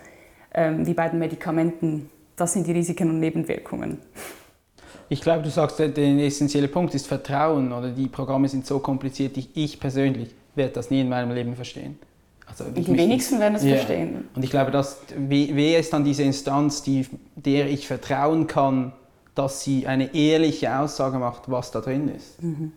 ähm, 0.55 0.87
wie 0.87 0.95
bei 0.95 1.11
den 1.11 1.19
Medikamenten. 1.19 2.09
Das 2.37 2.55
sind 2.55 2.67
die 2.67 2.73
Risiken 2.73 3.11
und 3.11 3.21
Nebenwirkungen. 3.21 3.99
Ich 5.13 5.21
glaube, 5.21 5.43
du 5.43 5.51
sagst, 5.51 5.79
der 5.79 5.95
essentielle 5.99 6.69
Punkt 6.69 6.95
ist 6.95 7.07
Vertrauen 7.07 7.71
oder 7.71 7.91
die 7.91 8.09
Programme 8.09 8.49
sind 8.49 8.65
so 8.65 8.79
kompliziert, 8.79 9.37
ich, 9.37 9.51
ich 9.55 9.79
persönlich 9.79 10.31
werde 10.55 10.73
das 10.73 10.91
nie 10.91 11.03
in 11.03 11.11
meinem 11.11 11.33
Leben 11.33 11.55
verstehen. 11.55 11.99
Also 12.47 12.65
die 12.65 12.87
wenigsten 12.97 13.39
werden 13.39 13.57
es 13.57 13.63
yeah. 13.63 13.77
verstehen. 13.77 14.29
Und 14.35 14.43
ich 14.43 14.49
glaube, 14.49 14.71
dass, 14.71 15.03
wer 15.15 15.79
ist 15.79 15.93
dann 15.93 16.05
diese 16.05 16.23
Instanz, 16.23 16.83
die, 16.83 17.07
der 17.35 17.69
ich 17.69 17.87
vertrauen 17.87 18.47
kann, 18.47 18.95
dass 19.35 19.63
sie 19.63 19.87
eine 19.87 20.15
ehrliche 20.15 20.79
Aussage 20.79 21.19
macht, 21.19 21.43
was 21.51 21.71
da 21.71 21.83
drin 21.83 22.09
ist. 22.09 22.43
Mhm. 22.43 22.73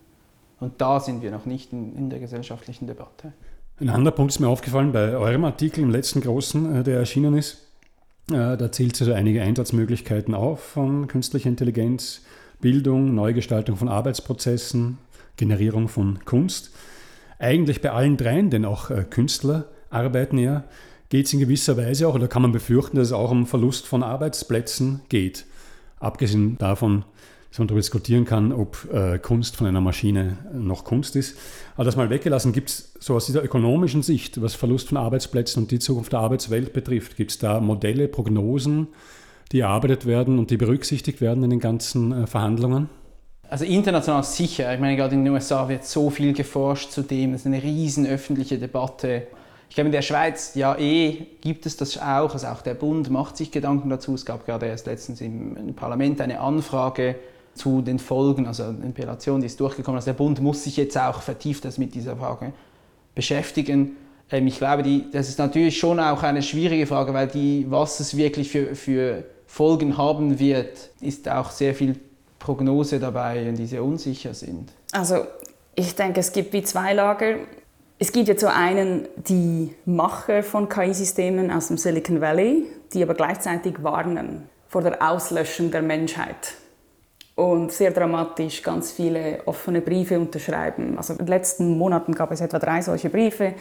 Und 0.59 0.81
da 0.81 0.99
sind 0.99 1.21
wir 1.21 1.31
noch 1.31 1.45
nicht 1.45 1.71
in, 1.71 1.95
in, 1.95 2.09
der 2.09 2.19
gesellschaftlichen 2.19 2.85
Debatte. 2.85 3.31
Ein 3.79 3.89
anderer 3.89 4.13
Punkt 4.13 4.33
ist 4.33 4.39
mir 4.39 4.49
aufgefallen 4.49 4.91
bei 4.91 5.15
eurem 5.15 5.45
Artikel, 5.45 5.85
im 5.85 5.89
letzten 5.89 6.19
großen, 6.19 6.81
äh, 6.81 6.83
der 6.83 6.99
erschienen 6.99 7.37
ist. 7.37 7.64
Äh, 8.31 8.57
da 8.57 8.71
zählt 8.71 8.99
also 8.99 9.13
einige 9.13 9.41
Einsatzmöglichkeiten 9.41 10.33
auf 10.33 10.59
von 10.63 11.07
künstlicher 11.07 11.49
Intelligenz, 11.49 12.21
Bildung, 12.59 13.13
Neugestaltung 13.13 13.77
von 13.77 13.89
Arbeitsprozessen, 13.89 14.97
Generierung 15.37 15.87
von 15.87 16.19
Kunst. 16.25 16.71
Eigentlich 17.37 17.81
bei 17.81 17.91
allen 17.91 18.17
dreien, 18.17 18.49
denn 18.49 18.65
auch 18.65 18.89
äh, 18.89 19.03
Künstler 19.09 19.65
arbeiten 19.89 20.37
ja, 20.37 20.63
geht 21.09 21.27
es 21.27 21.33
in 21.33 21.39
gewisser 21.39 21.77
Weise 21.77 22.07
auch, 22.07 22.15
oder 22.15 22.27
kann 22.27 22.41
man 22.41 22.51
befürchten, 22.51 22.97
dass 22.97 23.07
es 23.07 23.13
auch 23.13 23.31
um 23.31 23.45
Verlust 23.45 23.85
von 23.85 24.03
Arbeitsplätzen 24.03 25.01
geht. 25.09 25.45
Abgesehen 25.99 26.57
davon, 26.57 27.05
dass 27.55 27.59
man 27.59 27.69
darüber 27.69 27.79
diskutieren 27.79 28.25
kann, 28.25 28.51
ob 28.51 28.85
äh, 28.93 29.17
Kunst 29.17 29.55
von 29.55 29.65
einer 29.65 29.79
Maschine 29.79 30.39
noch 30.53 30.83
Kunst 30.83 31.15
ist. 31.15 31.37
Aber 31.75 31.85
das 31.85 31.95
mal 31.95 32.09
weggelassen, 32.09 32.51
gibt 32.51 32.69
es 32.69 32.93
so 32.99 33.15
aus 33.15 33.27
dieser 33.27 33.41
ökonomischen 33.45 34.03
Sicht, 34.03 34.41
was 34.41 34.55
Verlust 34.55 34.89
von 34.89 34.97
Arbeitsplätzen 34.97 35.63
und 35.63 35.71
die 35.71 35.79
Zukunft 35.79 36.11
der 36.11 36.19
Arbeitswelt 36.19 36.73
betrifft, 36.73 37.15
gibt 37.15 37.31
es 37.31 37.39
da 37.39 37.61
Modelle, 37.61 38.09
Prognosen, 38.09 38.89
die 39.53 39.61
erarbeitet 39.61 40.05
werden 40.05 40.37
und 40.37 40.51
die 40.51 40.57
berücksichtigt 40.57 41.21
werden 41.21 41.45
in 41.45 41.49
den 41.49 41.61
ganzen 41.61 42.23
äh, 42.23 42.27
Verhandlungen? 42.27 42.89
Also 43.49 43.63
international 43.63 44.25
sicher. 44.25 44.73
Ich 44.73 44.81
meine, 44.81 44.97
gerade 44.97 45.15
in 45.15 45.23
den 45.23 45.33
USA 45.33 45.69
wird 45.69 45.85
so 45.85 46.09
viel 46.09 46.33
geforscht 46.33 46.91
zu 46.91 47.03
dem. 47.03 47.33
Es 47.33 47.41
ist 47.41 47.47
eine 47.47 47.63
riesen 47.63 48.05
öffentliche 48.05 48.57
Debatte. 48.57 49.27
Ich 49.69 49.75
glaube, 49.75 49.87
in 49.87 49.93
der 49.93 50.01
Schweiz, 50.01 50.55
ja 50.55 50.77
eh, 50.77 51.25
gibt 51.39 51.65
es 51.65 51.77
das 51.77 51.97
auch. 51.99 52.33
Also 52.33 52.47
auch 52.47 52.61
der 52.61 52.73
Bund 52.73 53.09
macht 53.09 53.37
sich 53.37 53.51
Gedanken 53.51 53.89
dazu. 53.89 54.13
Es 54.13 54.25
gab 54.25 54.45
gerade 54.45 54.65
erst 54.65 54.87
letztens 54.87 55.21
im, 55.21 55.73
Parlament 55.73 56.19
eine 56.19 56.41
Anfrage 56.41 57.15
zu 57.55 57.81
den 57.81 57.99
Folgen, 57.99 58.47
also 58.47 58.63
eine 58.63 58.85
Interpellation, 58.85 59.39
die 59.39 59.47
ist 59.47 59.59
durchgekommen. 59.59 59.97
Also 59.97 60.07
der 60.07 60.13
Bund 60.13 60.41
muss 60.41 60.63
sich 60.63 60.77
jetzt 60.77 60.97
auch 60.97 61.21
vertieft 61.21 61.65
mit 61.77 61.95
dieser 61.95 62.15
Frage 62.17 62.53
beschäftigen. 63.15 63.95
Ähm, 64.29 64.47
ich 64.47 64.57
glaube, 64.57 64.83
die, 64.83 65.09
das 65.11 65.29
ist 65.29 65.39
natürlich 65.39 65.77
schon 65.77 65.99
auch 65.99 66.21
eine 66.21 66.43
schwierige 66.43 66.85
Frage, 66.85 67.13
weil 67.13 67.27
die, 67.27 67.65
was 67.69 67.99
es 67.99 68.15
wirklich 68.17 68.49
für, 68.51 68.75
für 68.75 69.23
Folgen 69.47 69.97
haben 69.97 70.39
wird, 70.39 70.89
ist 71.01 71.29
auch 71.29 71.49
sehr 71.49 71.73
viel 71.73 71.99
Prognose 72.39 72.99
dabei, 72.99 73.53
die 73.57 73.65
sehr 73.65 73.83
unsicher 73.83 74.33
sind. 74.33 74.71
Also 74.91 75.25
ich 75.75 75.95
denke, 75.95 76.19
es 76.19 76.31
gibt 76.31 76.53
wie 76.53 76.63
zwei 76.63 76.93
Lager. 76.93 77.37
Es 77.97 78.11
gibt 78.11 78.27
jetzt 78.27 78.41
so 78.41 78.47
einen, 78.47 79.07
die 79.15 79.73
Macher 79.85 80.43
von 80.43 80.67
KI-Systemen 80.67 81.49
aus 81.49 81.69
dem 81.69 81.77
Silicon 81.77 82.19
Valley, 82.19 82.65
die 82.93 83.01
aber 83.01 83.13
gleichzeitig 83.13 83.81
warnen 83.81 84.49
vor 84.67 84.81
der 84.81 85.01
Auslöschung 85.01 85.71
der 85.71 85.81
Menschheit. 85.81 86.55
Und 87.35 87.73
sehr 87.73 87.91
dramatisch 87.91 88.63
ganz 88.63 88.93
viele 88.93 89.41
offene 89.45 89.81
Briefe 89.81 90.17
unterschreiben. 90.17 90.97
Also 90.97 91.13
in 91.13 91.19
den 91.19 91.27
letzten 91.27 91.77
Monaten 91.77 92.13
gab 92.13 92.31
es 92.31 92.39
etwa 92.39 92.59
drei 92.59 92.81
solche 92.81 93.09
Briefe, 93.09 93.53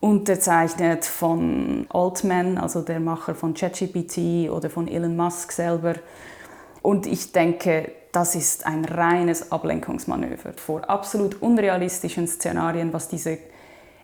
unterzeichnet 0.00 1.04
von 1.04 1.86
Altman, 1.88 2.58
also 2.58 2.82
der 2.82 3.00
Macher 3.00 3.34
von 3.34 3.54
ChatGPT 3.54 4.50
oder 4.50 4.68
von 4.70 4.86
Elon 4.86 5.16
Musk 5.16 5.50
selber. 5.52 5.94
Und 6.82 7.06
ich 7.06 7.32
denke, 7.32 7.90
das 8.12 8.34
ist 8.34 8.66
ein 8.66 8.84
reines 8.84 9.50
Ablenkungsmanöver 9.50 10.52
vor 10.54 10.88
absolut 10.88 11.42
unrealistischen 11.42 12.26
Szenarien, 12.26 12.92
was 12.92 13.08
diese 13.08 13.38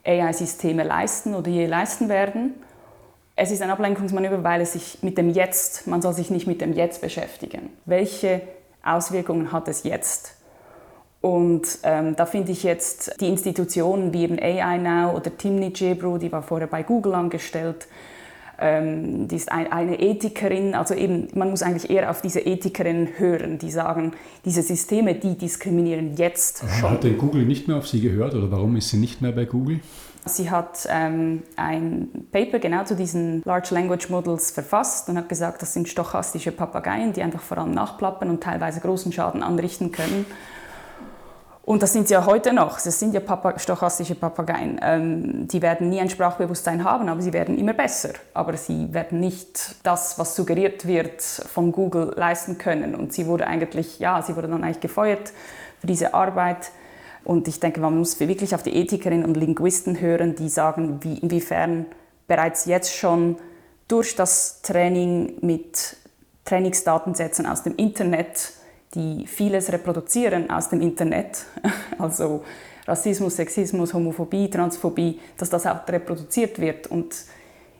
AI-Systeme 0.05 0.83
leisten 0.83 1.35
oder 1.35 1.51
je 1.51 1.67
leisten 1.67 2.09
werden. 2.09 2.55
Es 3.37 3.51
ist 3.51 3.63
ein 3.63 3.71
Ablenkungsmanöver, 3.71 4.45
weil 4.45 4.61
es 4.61 4.75
sich 4.75 4.99
mit 5.03 5.19
dem 5.19 5.29
Jetzt, 5.31 5.89
man 5.89 6.01
soll 6.01 6.13
sich 6.13 6.31
nicht 6.31 6.47
mit 6.47 6.61
dem 6.61 6.73
Jetzt 6.73 7.01
beschäftigen. 7.01 7.71
Welche 7.85 8.43
Auswirkungen 8.85 9.51
hat 9.51 9.67
es 9.67 9.83
jetzt? 9.83 10.37
Und 11.21 11.79
ähm, 11.83 12.15
da 12.17 12.27
finde 12.27 12.53
ich 12.53 12.63
jetzt 12.63 13.21
die 13.21 13.29
Institutionen 13.29 14.13
wie 14.13 14.25
eben 14.25 14.39
AI 14.39 14.79
Now 14.79 15.17
oder 15.17 15.37
Timney 15.37 15.73
Jebro, 15.75 16.19
die 16.19 16.31
war 16.31 16.43
vorher 16.43 16.69
bei 16.69 16.83
Google 16.83 17.15
angestellt, 17.15 17.89
ähm, 18.61 19.27
die 19.27 19.37
ist 19.37 19.51
ein, 19.51 19.73
eine 19.73 20.01
Ethikerin, 20.01 20.75
also 20.75 20.95
eben, 20.95 21.29
man 21.35 21.51
muss 21.51 21.63
eigentlich 21.63 21.91
eher 21.91 22.11
auf 22.11 22.23
diese 22.23 22.41
Ethikerinnen 22.41 23.19
hören, 23.19 23.59
die 23.59 23.71
sagen, 23.71 24.13
diese 24.45 24.63
Systeme, 24.63 25.15
die 25.15 25.37
diskriminieren 25.37 26.15
jetzt 26.17 26.63
schon. 26.79 26.91
Hat 26.91 27.03
denn 27.03 27.19
Google 27.19 27.47
nicht 27.47 27.67
mehr 27.67 27.79
auf 27.79 27.89
sie 27.89 28.01
gehört 28.01 28.35
oder 28.35 28.51
warum 28.53 28.77
ist 28.77 28.91
sie 28.91 28.99
nicht 28.99 29.23
mehr 29.23 29.33
bei 29.33 29.47
Google? 29.47 29.81
Sie 30.27 30.51
hat 30.51 30.87
ähm, 30.89 31.43
ein 31.57 32.27
Paper 32.33 32.59
genau 32.59 32.85
zu 32.85 32.97
diesen 32.97 33.43
Large 33.45 33.75
Language 33.75 34.09
Models 34.09 34.51
verfasst 34.51 35.09
und 35.09 35.19
hat 35.19 35.29
gesagt, 35.29 35.61
das 35.61 35.75
sind 35.75 35.89
stochastische 35.89 36.51
Papageien, 36.51 37.13
die 37.13 37.23
einfach 37.23 37.43
vor 37.43 37.59
allem 37.59 37.73
nachplappern 37.73 38.31
und 38.31 38.43
teilweise 38.43 38.81
großen 38.81 39.13
Schaden 39.13 39.43
anrichten 39.43 39.93
können. 39.93 40.25
Und 41.67 41.83
das 41.83 41.95
sind 41.95 42.09
sie 42.09 42.15
ja 42.15 42.27
heute 42.27 42.53
noch. 42.53 42.79
Das 42.79 42.99
sind 42.99 43.15
ja 43.15 43.21
Papa 43.21 43.59
stochastische 43.59 44.15
Papageien. 44.15 44.79
Ähm, 44.83 45.49
die 45.49 45.63
werden 45.63 45.89
nie 45.89 45.99
ein 45.99 46.11
Sprachbewusstsein 46.11 46.85
haben, 46.85 47.09
aber 47.09 47.23
sie 47.23 47.33
werden 47.33 47.59
immer 47.59 47.73
besser. 47.73 48.11
Aber 48.35 48.55
sie 48.57 48.93
werden 48.93 49.21
nicht 49.21 49.77
das, 49.83 50.19
was 50.19 50.37
suggeriert 50.37 50.87
wird, 50.87 51.23
von 51.23 51.73
Google 51.73 52.13
leisten 52.17 52.59
können. 52.59 52.95
Und 52.95 53.15
sie 53.15 53.27
wurde 53.27 53.47
eigentlich, 53.47 53.99
ja, 53.99 54.21
sie 54.21 54.37
wurde 54.37 54.49
dann 54.49 54.63
eigentlich 54.63 54.81
gefeuert 54.81 55.33
für 55.81 55.87
diese 55.87 56.13
Arbeit. 56.13 56.71
Und 57.25 57.49
ich 57.49 57.61
denke, 57.61 57.81
man 57.81 57.97
muss 57.97 58.21
wirklich 58.21 58.55
auf 58.55 58.63
die 58.63 58.75
Ethikerinnen 58.75 59.25
und 59.25 59.37
Linguisten 59.37 60.01
hören, 60.01 60.35
die 60.35 60.49
sagen, 60.49 60.99
wie, 61.03 61.19
inwiefern 61.19 61.87
bereits 62.27 62.67
jetzt 62.67 62.95
schon 62.95 63.37
durch 63.89 64.15
das 64.15 64.63
Training 64.63 65.35
mit 65.41 65.97
Trainingsdatensätzen 66.45 67.47
aus 67.47 67.63
dem 67.63 67.77
Internet 67.77 68.53
die 68.95 69.27
vieles 69.27 69.73
reproduzieren 69.73 70.51
aus 70.51 70.69
dem 70.69 70.81
Internet, 70.81 71.45
also 71.99 72.45
Rassismus, 72.87 73.37
Sexismus, 73.37 73.95
Homophobie, 73.95 74.51
Transphobie, 74.51 75.21
dass 75.39 75.51
das 75.51 75.67
auch 75.67 75.89
reproduziert 75.89 76.59
wird. 76.61 76.87
Und 76.87 77.15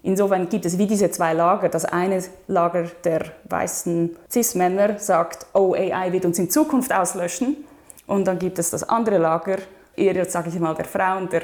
insofern 0.03 0.49
gibt 0.49 0.65
es 0.65 0.79
wie 0.79 0.87
diese 0.87 1.11
zwei 1.11 1.35
Lager. 1.35 1.69
Das 1.69 1.85
eine 1.85 2.23
Lager 2.47 2.85
der 3.05 3.27
weißen 3.45 4.17
Cis-Männer 4.31 4.99
sagt, 4.99 5.47
oh, 5.53 5.75
AI 5.75 6.13
wird 6.13 6.25
uns 6.25 6.39
in 6.39 6.49
Zukunft 6.49 6.93
auslöschen. 6.93 7.57
Und 8.07 8.27
dann 8.27 8.39
gibt 8.39 8.59
es 8.59 8.71
das 8.71 8.83
andere 8.89 9.19
Lager, 9.19 9.59
eher, 9.97 10.25
sage 10.25 10.51
ich 10.51 10.59
mal, 10.59 10.75
der 10.75 10.85
Frauen, 10.85 11.29
der 11.29 11.43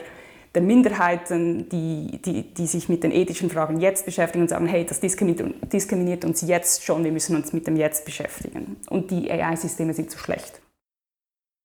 der 0.54 0.62
Minderheiten, 0.62 1.68
die, 1.68 2.20
die, 2.24 2.42
die 2.54 2.66
sich 2.66 2.88
mit 2.88 3.04
den 3.04 3.12
ethischen 3.12 3.50
Fragen 3.50 3.80
jetzt 3.80 4.04
beschäftigen 4.04 4.42
und 4.42 4.48
sagen, 4.48 4.66
hey, 4.66 4.84
das 4.84 5.00
diskriminiert, 5.00 5.72
diskriminiert 5.72 6.24
uns 6.24 6.42
jetzt 6.42 6.84
schon, 6.84 7.04
wir 7.04 7.12
müssen 7.12 7.36
uns 7.36 7.52
mit 7.52 7.66
dem 7.66 7.76
Jetzt 7.76 8.04
beschäftigen. 8.04 8.76
Und 8.88 9.10
die 9.10 9.30
AI-Systeme 9.30 9.94
sind 9.94 10.10
zu 10.10 10.18
schlecht. 10.18 10.60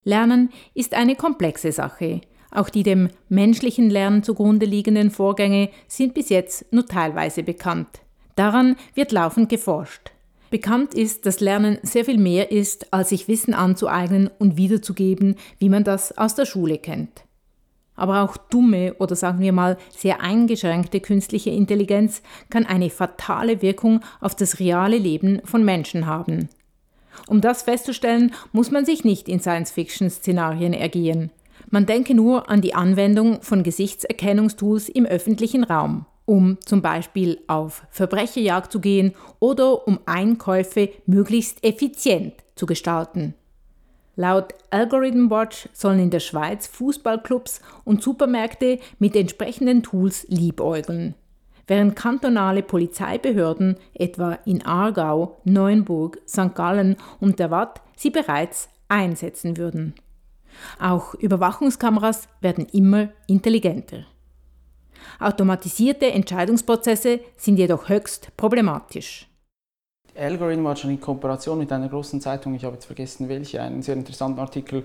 Lernen 0.04 0.52
ist 0.76 0.94
eine 0.94 1.16
komplexe 1.16 1.72
Sache. 1.72 2.22
Auch 2.52 2.70
die 2.70 2.84
dem 2.84 3.10
menschlichen 3.28 3.90
Lernen 3.90 4.22
zugrunde 4.22 4.68
liegenden 4.68 5.10
Vorgänge 5.10 5.70
sind 5.88 6.14
bis 6.14 6.30
jetzt 6.30 6.72
nur 6.72 6.86
teilweise 6.86 7.42
bekannt. 7.42 8.02
Daran 8.36 8.76
wird 8.94 9.12
laufend 9.12 9.50
geforscht. 9.50 10.12
Bekannt 10.50 10.94
ist, 10.94 11.26
dass 11.26 11.40
Lernen 11.40 11.80
sehr 11.82 12.06
viel 12.06 12.18
mehr 12.18 12.52
ist, 12.52 12.94
als 12.94 13.10
sich 13.10 13.28
Wissen 13.28 13.54
anzueignen 13.54 14.30
und 14.40 14.58
wiederzugeben, 14.58 15.36
wie 15.60 15.70
man 15.70 15.84
das 15.84 16.18
aus 16.18 16.36
der 16.36 16.46
Schule 16.46 16.78
kennt. 16.78 17.26
Aber 17.96 18.22
auch 18.22 18.38
dumme 18.38 18.94
oder 18.96 19.16
sagen 19.16 19.40
wir 19.40 19.54
mal 19.54 19.78
sehr 19.90 20.22
eingeschränkte 20.22 21.00
künstliche 21.00 21.50
Intelligenz 21.50 22.22
kann 22.50 22.66
eine 22.66 22.90
fatale 22.90 23.62
Wirkung 23.62 24.02
auf 24.20 24.36
das 24.36 24.60
reale 24.60 24.98
Leben 24.98 25.42
von 25.46 25.64
Menschen 25.64 26.06
haben. 26.06 26.50
Um 27.28 27.42
das 27.42 27.64
festzustellen, 27.64 28.34
muss 28.52 28.72
man 28.72 28.86
sich 28.86 29.06
nicht 29.06 29.30
in 29.30 29.40
Science-Fiction-Szenarien 29.40 30.74
ergehen. 30.74 31.32
Man 31.70 31.86
denke 31.86 32.14
nur 32.14 32.50
an 32.50 32.62
die 32.62 32.76
Anwendung 32.76 33.42
von 33.42 33.64
Gesichtserkennungstools 33.64 34.90
im 34.90 35.06
öffentlichen 35.06 35.64
Raum, 35.64 36.06
um 36.26 36.58
zum 36.66 36.82
Beispiel 36.82 37.40
auf 37.48 37.84
Verbrecherjagd 37.90 38.72
zu 38.72 38.80
gehen 38.80 39.14
oder 39.40 39.88
um 39.88 40.00
Einkäufe 40.06 40.90
möglichst 41.06 41.64
effizient 41.64 42.34
zu 42.56 42.66
gestalten. 42.66 43.36
Laut 44.18 44.54
Algorithm 44.70 45.30
Watch 45.30 45.68
sollen 45.74 46.00
in 46.00 46.10
der 46.10 46.22
Schweiz 46.22 46.68
Fußballclubs 46.68 47.60
und 47.84 48.02
Supermärkte 48.02 48.80
mit 48.98 49.16
entsprechenden 49.16 49.84
Tools 49.84 50.26
liebäugeln, 50.30 51.16
während 51.68 51.98
kantonale 51.98 52.64
Polizeibehörden 52.64 53.76
etwa 53.94 54.40
in 54.46 54.66
Aargau, 54.66 55.38
Neuenburg, 55.44 56.22
St. 56.28 56.56
Gallen 56.56 56.96
und 57.20 57.40
der 57.40 57.52
Watt 57.52 57.82
sie 57.98 58.10
bereits 58.10 58.70
einsetzen 58.88 59.58
würden. 59.58 59.96
Auch 60.80 61.14
Überwachungskameras 61.16 62.30
werden 62.40 62.66
immer 62.72 63.10
intelligenter. 63.28 64.06
Automatisierte 65.20 66.12
Entscheidungsprozesse 66.12 67.20
sind 67.38 67.58
jedoch 67.58 67.90
höchst 67.90 68.30
problematisch. 68.38 69.28
Algorithm 70.18 70.64
war 70.64 70.76
schon 70.76 70.92
in 70.92 71.02
Kooperation 71.02 71.60
mit 71.60 71.72
einer 71.72 71.90
großen 71.90 72.22
Zeitung, 72.22 72.56
ich 72.56 72.64
habe 72.64 72.76
jetzt 72.76 72.86
vergessen 72.86 73.28
welche, 73.28 73.62
einen 73.62 73.82
sehr 73.82 73.96
interessanten 73.96 74.40
Artikel 74.40 74.84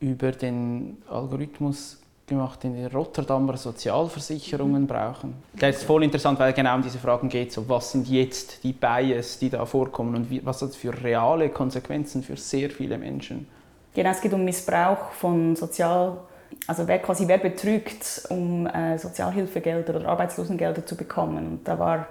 über 0.00 0.32
den 0.32 0.98
Algorithmus 1.08 1.98
gemacht, 2.26 2.62
den 2.62 2.74
die 2.74 2.84
Rotterdamer 2.84 3.56
Sozialversicherungen 3.56 4.86
brauchen. 4.86 5.34
Der 5.60 5.70
ist 5.70 5.82
voll 5.84 6.04
interessant, 6.04 6.38
weil 6.38 6.52
genau 6.52 6.76
um 6.76 6.82
diese 6.82 6.98
Fragen 6.98 7.28
geht. 7.28 7.52
So, 7.52 7.68
was 7.68 7.92
sind 7.92 8.08
jetzt 8.08 8.62
die 8.62 8.72
Bias, 8.72 9.38
die 9.38 9.50
da 9.50 9.66
vorkommen 9.66 10.14
und 10.14 10.30
wie, 10.30 10.44
was 10.44 10.62
hat 10.62 10.70
es 10.70 10.76
für 10.76 10.92
reale 11.02 11.48
Konsequenzen 11.48 12.22
für 12.22 12.36
sehr 12.36 12.70
viele 12.70 12.98
Menschen? 12.98 13.48
Genau, 13.94 14.10
es 14.10 14.20
geht 14.20 14.32
um 14.32 14.44
Missbrauch 14.44 15.10
von 15.12 15.56
Sozial... 15.56 16.18
Also 16.66 16.86
wer 16.86 16.98
quasi 16.98 17.26
wer 17.26 17.38
betrügt, 17.38 18.22
um 18.28 18.66
äh, 18.66 18.98
Sozialhilfegelder 18.98 19.96
oder 19.96 20.08
Arbeitslosengelder 20.08 20.84
zu 20.86 20.96
bekommen. 20.96 21.46
Und 21.46 21.68
da 21.68 21.78
war 21.78 22.06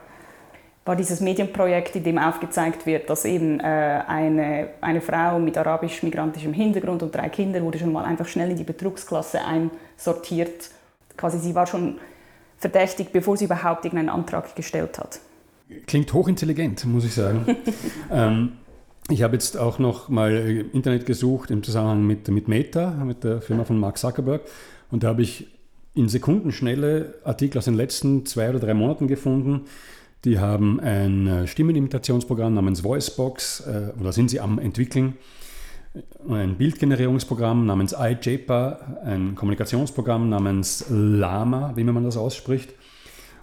war 0.90 0.96
dieses 0.96 1.20
Medienprojekt, 1.22 1.96
in 1.98 2.04
dem 2.04 2.18
aufgezeigt 2.18 2.88
wird, 2.88 3.12
dass 3.12 3.24
eben 3.24 3.60
äh, 3.60 3.64
eine, 4.08 4.70
eine 4.82 5.02
Frau 5.02 5.38
mit 5.38 5.56
arabisch-migrantischem 5.56 6.52
Hintergrund 6.52 7.04
und 7.04 7.14
drei 7.14 7.30
Kindern 7.30 7.64
wurde 7.64 7.78
schon 7.78 7.92
mal 7.92 8.06
einfach 8.06 8.28
schnell 8.28 8.50
in 8.50 8.58
die 8.58 8.64
Betrugsklasse 8.64 9.40
einsortiert. 9.46 10.72
Quasi 11.16 11.38
sie 11.38 11.54
war 11.54 11.68
schon 11.68 12.00
verdächtig, 12.58 13.12
bevor 13.12 13.38
sie 13.38 13.46
überhaupt 13.46 13.86
irgendeinen 13.86 14.10
Antrag 14.10 14.56
gestellt 14.56 14.98
hat. 14.98 15.20
Klingt 15.86 16.12
hochintelligent, 16.12 16.84
muss 16.86 17.06
ich 17.06 17.14
sagen. 17.14 17.46
ähm, 18.12 18.54
ich 19.10 19.24
habe 19.24 19.34
jetzt 19.34 19.58
auch 19.58 19.80
noch 19.80 20.10
mal 20.10 20.36
im 20.36 20.72
Internet 20.72 21.06
gesucht 21.06 21.52
im 21.52 21.64
Zusammenhang 21.64 22.06
mit, 22.06 22.28
mit 22.28 22.48
Meta, 22.48 22.92
mit 23.06 23.24
der 23.24 23.42
Firma 23.42 23.64
von 23.64 23.80
Mark 23.80 23.98
Zuckerberg. 23.98 24.42
Und 24.92 25.04
da 25.04 25.10
habe 25.10 25.22
ich 25.22 25.48
in 25.94 26.08
Sekundenschnelle 26.08 27.16
Artikel 27.24 27.58
aus 27.58 27.66
den 27.66 27.74
letzten 27.74 28.26
zwei 28.26 28.50
oder 28.50 28.60
drei 28.60 28.74
Monaten 28.74 29.08
gefunden, 29.08 29.66
die 30.26 30.38
haben 30.38 30.80
ein 30.82 31.28
äh, 31.28 31.48
Stimmenimitationsprogramm 31.48 32.54
namens 32.54 32.84
VoiceBox, 32.84 33.62
äh, 33.62 34.00
oder 34.00 34.12
sind 34.12 34.30
sie 34.30 34.40
am 34.40 34.60
entwickeln. 34.60 35.18
Ein 36.30 36.58
Bildgenerierungsprogramm 36.58 37.66
namens 37.66 37.96
iJPA, 37.98 39.00
ein 39.06 39.36
Kommunikationsprogramm 39.36 40.30
namens 40.30 40.86
Lama, 40.90 41.72
wie 41.76 41.84
man 41.84 42.04
das 42.04 42.18
ausspricht. 42.18 42.74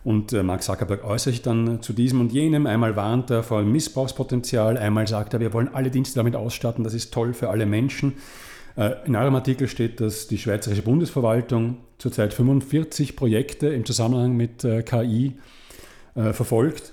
Und 0.07 0.33
äh, 0.33 0.45
Mark 0.45 0.63
Zuckerberg 0.63 1.03
äußert 1.03 1.33
sich 1.33 1.43
dann 1.43 1.83
zu 1.83 1.93
diesem 1.93 2.21
und 2.21 2.33
jenem. 2.33 2.67
Einmal 2.67 2.95
warnt 2.95 3.29
er 3.31 3.43
vor 3.43 3.63
Missbrauchspotenzial, 3.63 4.79
einmal 4.79 5.09
sagt 5.09 5.35
er, 5.35 5.41
wir 5.41 5.53
wollen 5.53 5.69
alle 5.75 5.91
Dienste 5.91 6.21
damit 6.21 6.37
ausstatten, 6.37 6.85
das 6.85 6.95
ist 6.95 7.13
toll 7.13 7.35
für 7.35 7.51
alle 7.51 7.67
Menschen. 7.67 8.13
In 9.07 9.17
eurem 9.17 9.35
Artikel 9.35 9.67
steht, 9.67 10.01
dass 10.01 10.29
die 10.29 10.37
Schweizerische 10.39 10.83
Bundesverwaltung 10.83 11.79
zurzeit 11.99 12.35
45 12.35 13.17
Projekte 13.17 13.69
im 13.69 13.85
Zusammenhang 13.85 14.37
mit 14.37 14.65
KI 14.85 15.33
äh, 16.17 16.33
verfolgt. 16.33 16.93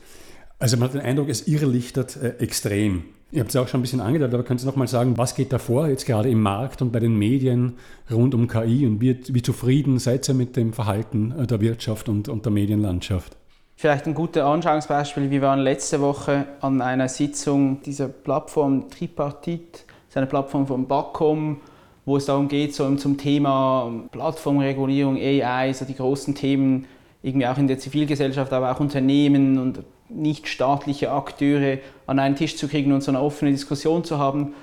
Also 0.60 0.78
man 0.78 0.90
hat 0.90 0.96
den 0.96 1.02
Eindruck, 1.02 1.30
es 1.30 1.48
irrlichtert 1.48 2.18
äh, 2.18 2.38
extrem. 2.40 3.04
Ihr 3.34 3.40
habt 3.40 3.50
es 3.50 3.56
auch 3.56 3.68
schon 3.68 3.80
ein 3.80 3.82
bisschen 3.82 4.00
angedeutet, 4.00 4.36
aber 4.36 4.44
könnt 4.44 4.62
ihr 4.62 4.68
noch 4.68 4.76
mal 4.76 4.88
sagen, 4.88 5.18
was 5.18 5.34
geht 5.34 5.52
da 5.52 5.58
vor 5.58 5.88
jetzt 5.88 6.06
gerade 6.06 6.30
im 6.30 6.40
Markt 6.40 6.84
und 6.84 6.92
bei 6.92 7.00
den 7.00 7.18
Medien 7.18 7.78
rund 8.12 8.36
um 8.36 8.48
KI 8.48 8.86
und 8.86 9.02
wie, 9.02 9.20
wie 9.28 9.42
zufrieden 9.42 9.98
seid 9.98 10.30
ihr 10.30 10.36
mit 10.36 10.56
dem 10.56 10.72
Verhalten 10.72 11.34
äh, 11.40 11.48
der 11.48 11.60
Wirtschaft 11.60 12.10
und, 12.10 12.30
und 12.30 12.46
der 12.46 12.52
Medienlandschaft? 12.52 13.36
Vielleicht 13.76 14.06
ein 14.06 14.14
gutes 14.14 14.44
Anschauungsbeispiel. 14.44 15.32
Wir 15.32 15.42
waren 15.42 15.62
letzte 15.62 16.00
Woche 16.00 16.46
an 16.62 16.80
einer 16.80 17.10
Sitzung 17.10 17.82
dieser 17.82 18.08
Plattform 18.08 18.88
Tripartit, 18.92 19.86
das 20.14 20.30
Plattform 20.30 20.68
von 20.68 20.88
Bacom, 20.88 21.58
wo 22.06 22.18
es 22.18 22.26
darum 22.26 22.48
geht, 22.48 22.76
so 22.76 22.94
zum 22.98 23.18
Thema 23.18 23.92
Plattformregulierung, 24.12 25.18
AI, 25.18 25.74
so 25.74 25.86
die 25.86 25.96
großen 25.96 26.36
Themen 26.36 26.86
irgendwie 27.24 27.48
auch 27.48 27.58
in 27.58 27.68
der 27.68 27.80
Zivilgesellschaft, 27.80 28.54
aber 28.54 28.72
auch 28.72 28.80
Unternehmen 28.80 29.58
und 29.58 29.80
nichtstaatliche 30.10 31.12
Akteure 31.12 31.80
an 32.06 32.20
einen 32.20 32.36
Tisch 32.36 32.58
zu 32.58 32.68
kriegen 32.68 32.92
und 32.92 33.02
so 33.02 33.12
eine 33.12 33.22
offene 33.22 33.52
Diskussion 33.52 34.04
zu 34.04 34.18
haben. 34.18 34.54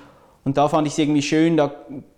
Und 0.43 0.57
da 0.57 0.67
fand 0.67 0.87
ich 0.87 0.93
es 0.93 0.99
irgendwie 0.99 1.21
schön, 1.21 1.57
da 1.57 1.71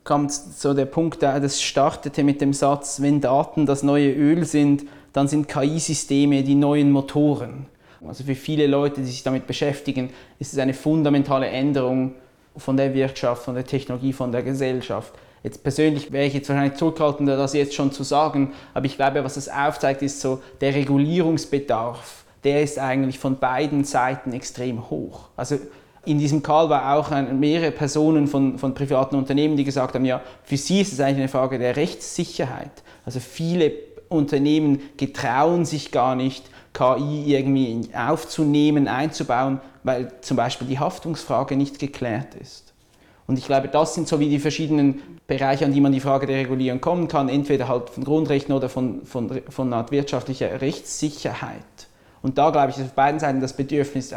kam 0.03 0.29
so 0.29 0.73
der 0.73 0.85
Punkt, 0.85 1.21
das 1.21 1.61
startete 1.61 2.23
mit 2.23 2.41
dem 2.41 2.53
Satz, 2.53 3.01
wenn 3.01 3.19
Daten 3.21 3.65
das 3.65 3.83
neue 3.83 4.11
Öl 4.13 4.45
sind, 4.45 4.83
dann 5.11 5.27
sind 5.27 5.47
KI-Systeme 5.47 6.43
die 6.43 6.55
neuen 6.55 6.91
Motoren. 6.91 7.65
Also 8.05 8.23
für 8.23 8.35
viele 8.35 8.67
Leute, 8.67 9.01
die 9.01 9.07
sich 9.07 9.23
damit 9.23 9.47
beschäftigen, 9.47 10.09
ist 10.39 10.53
es 10.53 10.59
eine 10.59 10.73
fundamentale 10.73 11.47
Änderung 11.47 12.15
von 12.57 12.77
der 12.77 12.93
Wirtschaft, 12.93 13.43
von 13.43 13.55
der 13.55 13.65
Technologie, 13.65 14.13
von 14.13 14.31
der 14.31 14.43
Gesellschaft. 14.43 15.13
Jetzt 15.43 15.63
persönlich 15.63 16.11
wäre 16.11 16.25
ich 16.25 16.33
jetzt 16.33 16.47
wahrscheinlich 16.49 16.77
zurückhaltender, 16.77 17.35
das 17.35 17.53
jetzt 17.53 17.73
schon 17.73 17.91
zu 17.91 18.03
sagen, 18.03 18.53
aber 18.73 18.85
ich 18.85 18.95
glaube, 18.95 19.23
was 19.23 19.35
es 19.35 19.49
aufzeigt, 19.49 20.01
ist 20.01 20.21
so 20.21 20.41
der 20.61 20.73
Regulierungsbedarf, 20.73 22.22
der 22.43 22.63
ist 22.63 22.79
eigentlich 22.79 23.19
von 23.19 23.37
beiden 23.37 23.83
Seiten 23.83 24.33
extrem 24.33 24.89
hoch. 24.89 25.29
Also 25.35 25.57
in 26.05 26.19
diesem 26.19 26.43
Call 26.43 26.69
war 26.69 26.95
auch 26.95 27.11
mehrere 27.31 27.71
Personen 27.71 28.27
von, 28.27 28.57
von 28.57 28.73
privaten 28.73 29.15
Unternehmen, 29.15 29.55
die 29.55 29.63
gesagt 29.63 29.95
haben, 29.95 30.05
ja, 30.05 30.21
für 30.43 30.57
sie 30.57 30.81
ist 30.81 30.91
es 30.91 30.99
eigentlich 30.99 31.17
eine 31.19 31.27
Frage 31.29 31.59
der 31.59 31.77
Rechtssicherheit. 31.77 32.83
Also 33.05 33.19
viele 33.19 33.71
Unternehmen 34.09 34.81
getrauen 34.97 35.65
sich 35.65 35.91
gar 35.91 36.15
nicht, 36.15 36.49
KI 36.73 37.33
irgendwie 37.33 37.89
aufzunehmen, 37.95 38.87
einzubauen, 38.87 39.61
weil 39.83 40.11
zum 40.21 40.37
Beispiel 40.37 40.67
die 40.67 40.79
Haftungsfrage 40.79 41.55
nicht 41.55 41.79
geklärt 41.79 42.35
ist. 42.35 42.73
Und 43.27 43.37
ich 43.37 43.45
glaube, 43.45 43.67
das 43.69 43.93
sind 43.95 44.07
so 44.07 44.19
wie 44.19 44.27
die 44.27 44.39
verschiedenen 44.39 45.01
Bereiche, 45.27 45.65
an 45.65 45.71
die 45.71 45.79
man 45.79 45.93
die 45.93 45.99
Frage 45.99 46.27
der 46.27 46.37
Regulierung 46.37 46.81
kommen 46.81 47.07
kann, 47.07 47.29
entweder 47.29 47.67
halt 47.67 47.89
von 47.89 48.03
Grundrechten 48.03 48.53
oder 48.53 48.67
von, 48.69 49.05
von, 49.05 49.41
von 49.47 49.67
einer 49.67 49.77
Art 49.77 49.91
wirtschaftlicher 49.91 50.61
Rechtssicherheit. 50.61 51.63
Und 52.23 52.37
da 52.39 52.49
glaube 52.49 52.71
ich, 52.71 52.77
ist 52.77 52.85
auf 52.85 52.93
beiden 52.93 53.19
Seiten 53.19 53.39
das 53.39 53.53
Bedürfnis 53.53 54.15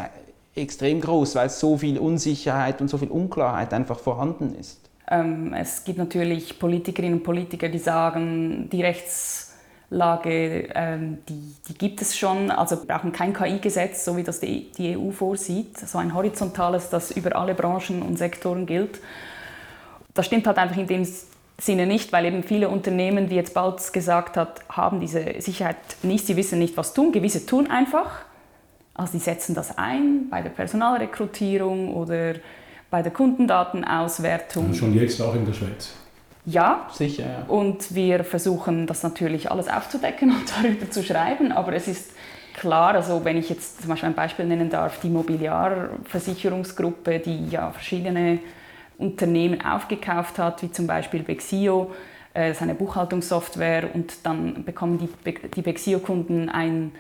extrem 0.54 1.02
groß, 1.02 1.34
weil 1.34 1.50
so 1.50 1.76
viel 1.76 1.98
Unsicherheit 1.98 2.80
und 2.80 2.88
so 2.88 2.96
viel 2.96 3.10
Unklarheit 3.10 3.74
einfach 3.74 3.98
vorhanden 3.98 4.54
ist. 4.58 4.80
Ähm, 5.10 5.52
es 5.52 5.84
gibt 5.84 5.98
natürlich 5.98 6.58
Politikerinnen 6.58 7.18
und 7.18 7.24
Politiker, 7.24 7.68
die 7.68 7.78
sagen, 7.78 8.68
die 8.72 8.82
Rechts 8.82 9.46
Lage, 9.88 10.68
ähm, 10.74 11.18
die, 11.28 11.54
die, 11.68 11.74
gibt 11.74 12.02
es 12.02 12.16
schon. 12.16 12.50
Also 12.50 12.76
wir 12.76 12.86
brauchen 12.86 13.12
kein 13.12 13.32
KI-Gesetz, 13.32 14.04
so 14.04 14.16
wie 14.16 14.24
das 14.24 14.40
die, 14.40 14.72
die, 14.72 14.96
EU 14.96 15.12
vorsieht, 15.12 15.78
so 15.78 15.98
ein 15.98 16.12
horizontales, 16.12 16.90
das 16.90 17.12
über 17.12 17.36
alle 17.36 17.54
Branchen 17.54 18.02
und 18.02 18.18
Sektoren 18.18 18.66
gilt. 18.66 19.00
Das 20.12 20.26
stimmt 20.26 20.46
halt 20.46 20.58
einfach 20.58 20.76
in 20.76 20.88
dem 20.88 21.06
Sinne 21.58 21.86
nicht, 21.86 22.12
weil 22.12 22.26
eben 22.26 22.42
viele 22.42 22.68
Unternehmen, 22.68 23.30
wie 23.30 23.36
jetzt 23.36 23.54
Balz 23.54 23.92
gesagt 23.92 24.36
hat, 24.36 24.60
haben 24.68 25.00
diese 25.00 25.40
Sicherheit 25.40 25.76
nicht. 26.02 26.26
Sie 26.26 26.36
wissen 26.36 26.58
nicht, 26.58 26.76
was 26.76 26.92
tun. 26.92 27.12
Gewisse 27.12 27.46
tun 27.46 27.70
einfach. 27.70 28.10
Also 28.94 29.12
die 29.12 29.20
setzen 29.20 29.54
das 29.54 29.78
ein 29.78 30.28
bei 30.30 30.42
der 30.42 30.50
Personalrekrutierung 30.50 31.94
oder 31.94 32.34
bei 32.90 33.00
der 33.02 33.12
Kundendatenauswertung. 33.12 34.66
Also 34.68 34.80
schon 34.80 34.92
jetzt 34.94 35.18
auch 35.20 35.34
in 35.34 35.46
der 35.46 35.52
Schweiz. 35.52 35.92
Ja, 36.44 36.88
sicher. 36.92 37.24
Ja. 37.24 37.44
Und 37.48 37.92
wir 37.94 38.22
versuchen 38.22 38.86
das 38.86 39.02
natürlich 39.02 39.50
alles 39.50 39.66
aufzudecken 39.68 40.30
und 40.30 40.44
darüber 40.62 40.88
zu 40.90 41.02
schreiben, 41.02 41.50
aber 41.52 41.72
es 41.72 41.88
ist 41.88 42.12
klar, 42.54 42.94
also 42.94 43.24
wenn 43.24 43.36
ich 43.36 43.50
jetzt 43.50 43.80
zum 43.80 43.90
Beispiel 43.90 44.08
ein 44.08 44.14
Beispiel 44.14 44.46
nennen 44.46 44.70
darf, 44.70 45.00
die 45.00 45.10
Mobiliarversicherungsgruppe, 45.10 47.18
die 47.18 47.48
ja 47.48 47.72
verschiedene 47.72 48.38
Unternehmen 48.98 49.60
aufgekauft 49.64 50.38
hat, 50.38 50.62
wie 50.62 50.70
zum 50.70 50.86
Beispiel 50.86 51.22
Bexio, 51.22 51.92
äh, 52.34 52.48
das 52.48 52.58
ist 52.58 52.62
eine 52.62 52.74
Buchhaltungssoftware 52.74 53.94
und 53.94 54.24
dann 54.24 54.64
bekommen 54.64 54.98
die, 54.98 55.34
die 55.50 55.62
Bexio-Kunden 55.62 56.48
ein 56.48 56.92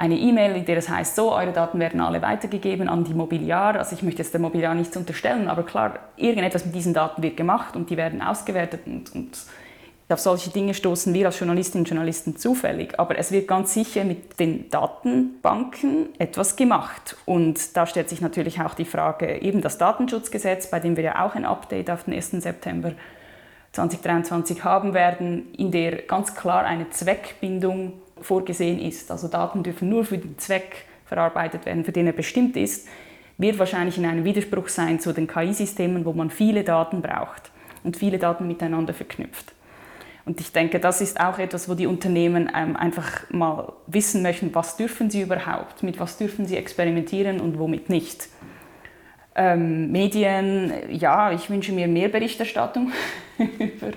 eine 0.00 0.16
E-Mail, 0.16 0.56
in 0.56 0.64
der 0.64 0.78
es 0.78 0.88
heißt, 0.88 1.14
so, 1.14 1.30
eure 1.30 1.52
Daten 1.52 1.78
werden 1.78 2.00
alle 2.00 2.22
weitergegeben 2.22 2.88
an 2.88 3.04
die 3.04 3.12
Mobiliar. 3.12 3.76
Also 3.76 3.94
ich 3.94 4.02
möchte 4.02 4.22
jetzt 4.22 4.32
der 4.32 4.40
Mobiliar 4.40 4.74
nichts 4.74 4.96
unterstellen, 4.96 5.46
aber 5.46 5.62
klar, 5.62 5.98
irgendetwas 6.16 6.64
mit 6.64 6.74
diesen 6.74 6.94
Daten 6.94 7.22
wird 7.22 7.36
gemacht 7.36 7.76
und 7.76 7.90
die 7.90 7.98
werden 7.98 8.22
ausgewertet 8.22 8.86
und, 8.86 9.14
und 9.14 9.38
Auf 10.12 10.18
solche 10.18 10.50
Dinge 10.50 10.74
stoßen 10.74 11.14
wir 11.14 11.26
als 11.26 11.38
Journalistinnen 11.38 11.84
und 11.84 11.88
Journalisten 11.88 12.36
zufällig, 12.36 12.98
aber 12.98 13.16
es 13.16 13.30
wird 13.30 13.46
ganz 13.46 13.74
sicher 13.74 14.02
mit 14.02 14.40
den 14.40 14.68
Datenbanken 14.68 16.08
etwas 16.18 16.56
gemacht. 16.56 17.16
Und 17.26 17.76
da 17.76 17.86
stellt 17.86 18.08
sich 18.08 18.20
natürlich 18.20 18.60
auch 18.60 18.74
die 18.74 18.84
Frage, 18.84 19.40
eben 19.40 19.60
das 19.60 19.78
Datenschutzgesetz, 19.78 20.68
bei 20.68 20.80
dem 20.80 20.96
wir 20.96 21.04
ja 21.04 21.24
auch 21.24 21.36
ein 21.36 21.44
Update 21.44 21.90
auf 21.90 22.04
den 22.04 22.14
1. 22.14 22.30
September 22.30 22.92
2023 23.70 24.64
haben 24.64 24.94
werden, 24.94 25.54
in 25.56 25.70
der 25.70 26.02
ganz 26.02 26.34
klar 26.34 26.64
eine 26.64 26.90
Zweckbindung 26.90 27.92
vorgesehen 28.20 28.80
ist. 28.80 29.12
Also 29.12 29.28
Daten 29.28 29.62
dürfen 29.62 29.88
nur 29.88 30.04
für 30.04 30.18
den 30.18 30.36
Zweck 30.38 30.86
verarbeitet 31.06 31.66
werden, 31.66 31.84
für 31.84 31.92
den 31.92 32.08
er 32.08 32.12
bestimmt 32.12 32.56
ist, 32.56 32.88
wird 33.38 33.60
wahrscheinlich 33.60 33.96
in 33.96 34.06
einem 34.06 34.24
Widerspruch 34.24 34.68
sein 34.68 34.98
zu 34.98 35.12
den 35.12 35.28
KI-Systemen, 35.28 36.04
wo 36.04 36.12
man 36.12 36.30
viele 36.30 36.64
Daten 36.64 37.00
braucht 37.00 37.52
und 37.84 37.96
viele 37.96 38.18
Daten 38.18 38.48
miteinander 38.48 38.92
verknüpft. 38.92 39.54
Und 40.24 40.40
ich 40.40 40.52
denke, 40.52 40.80
das 40.80 41.00
ist 41.00 41.20
auch 41.20 41.38
etwas, 41.38 41.68
wo 41.68 41.74
die 41.74 41.86
Unternehmen 41.86 42.50
ähm, 42.54 42.76
einfach 42.76 43.28
mal 43.30 43.72
wissen 43.86 44.22
möchten, 44.22 44.54
was 44.54 44.76
dürfen 44.76 45.10
sie 45.10 45.22
überhaupt, 45.22 45.82
mit 45.82 45.98
was 45.98 46.18
dürfen 46.18 46.46
sie 46.46 46.56
experimentieren 46.56 47.40
und 47.40 47.58
womit 47.58 47.88
nicht. 47.88 48.28
Ähm, 49.34 49.90
Medien, 49.92 50.72
ja, 50.90 51.32
ich 51.32 51.48
wünsche 51.48 51.72
mir 51.72 51.86
mehr 51.86 52.08
Berichterstattung 52.08 52.92
über 53.38 53.92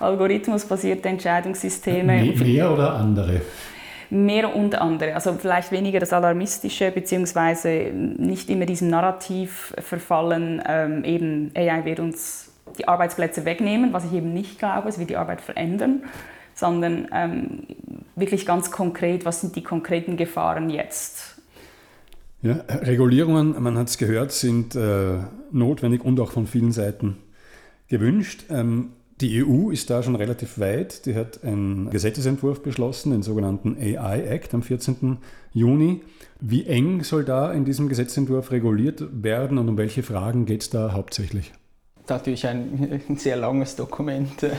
algorithmusbasierte 0.00 1.08
Entscheidungssysteme. 1.08 2.22
Mehr 2.22 2.72
oder 2.72 2.94
andere? 2.94 3.42
Mehr 4.10 4.56
und 4.56 4.74
andere. 4.74 5.14
Also 5.14 5.34
vielleicht 5.34 5.70
weniger 5.70 6.00
das 6.00 6.14
Alarmistische, 6.14 6.90
beziehungsweise 6.90 7.92
nicht 7.92 8.48
immer 8.48 8.64
diesem 8.64 8.88
Narrativ 8.88 9.74
verfallen, 9.78 10.62
ähm, 10.66 11.04
eben 11.04 11.52
AI 11.54 11.84
wird 11.84 12.00
uns 12.00 12.50
die 12.78 12.88
Arbeitsplätze 12.88 13.44
wegnehmen, 13.44 13.92
was 13.92 14.04
ich 14.04 14.12
eben 14.12 14.32
nicht 14.32 14.58
glaube, 14.58 14.88
es 14.88 14.98
wird 14.98 15.10
die 15.10 15.16
Arbeit 15.16 15.40
verändern, 15.40 16.04
sondern 16.54 17.08
ähm, 17.12 17.66
wirklich 18.16 18.46
ganz 18.46 18.70
konkret, 18.70 19.24
was 19.24 19.40
sind 19.40 19.56
die 19.56 19.62
konkreten 19.62 20.16
Gefahren 20.16 20.70
jetzt? 20.70 21.40
Ja, 22.42 22.64
Regulierungen, 22.68 23.60
man 23.60 23.76
hat 23.76 23.88
es 23.88 23.98
gehört, 23.98 24.30
sind 24.30 24.76
äh, 24.76 25.18
notwendig 25.50 26.04
und 26.04 26.20
auch 26.20 26.30
von 26.30 26.46
vielen 26.46 26.72
Seiten 26.72 27.16
gewünscht. 27.88 28.44
Ähm, 28.48 28.90
die 29.20 29.44
EU 29.44 29.70
ist 29.70 29.90
da 29.90 30.02
schon 30.04 30.14
relativ 30.14 30.60
weit. 30.60 31.04
Die 31.06 31.16
hat 31.16 31.42
einen 31.42 31.90
Gesetzesentwurf 31.90 32.62
beschlossen, 32.62 33.10
den 33.10 33.22
sogenannten 33.22 33.76
AI 33.76 34.22
Act 34.22 34.54
am 34.54 34.62
14. 34.62 35.18
Juni. 35.52 36.02
Wie 36.40 36.66
eng 36.66 37.02
soll 37.02 37.24
da 37.24 37.52
in 37.52 37.64
diesem 37.64 37.88
Gesetzentwurf 37.88 38.52
reguliert 38.52 39.04
werden 39.10 39.58
und 39.58 39.68
um 39.68 39.76
welche 39.76 40.04
Fragen 40.04 40.46
geht 40.46 40.62
es 40.62 40.70
da 40.70 40.92
hauptsächlich? 40.92 41.52
Natürlich 42.10 42.46
ein, 42.46 43.00
sehr 43.16 43.36
langes 43.36 43.76
Dokument, 43.76 44.42
äh, 44.42 44.50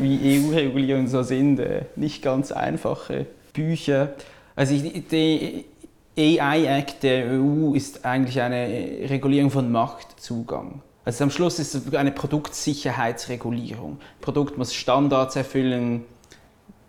wie 0.00 0.40
EU-Regulierungen 0.40 1.08
so 1.08 1.22
sind, 1.22 1.58
äh, 1.60 1.82
nicht 1.96 2.22
ganz 2.22 2.52
einfache 2.52 3.26
Bücher. 3.52 4.14
Also 4.56 4.74
die 4.76 5.64
AI-Act 6.16 7.02
der 7.02 7.26
EU 7.32 7.74
ist 7.74 8.04
eigentlich 8.04 8.40
eine 8.40 8.68
Regulierung 9.08 9.50
von 9.50 9.70
Marktzugang. 9.70 10.80
Also 11.04 11.24
am 11.24 11.30
Schluss 11.30 11.58
ist 11.58 11.74
es 11.74 11.94
eine 11.94 12.12
Produktsicherheitsregulierung. 12.12 13.98
Das 13.98 14.24
Produkt 14.24 14.56
muss 14.56 14.72
Standards 14.72 15.36
erfüllen, 15.36 16.04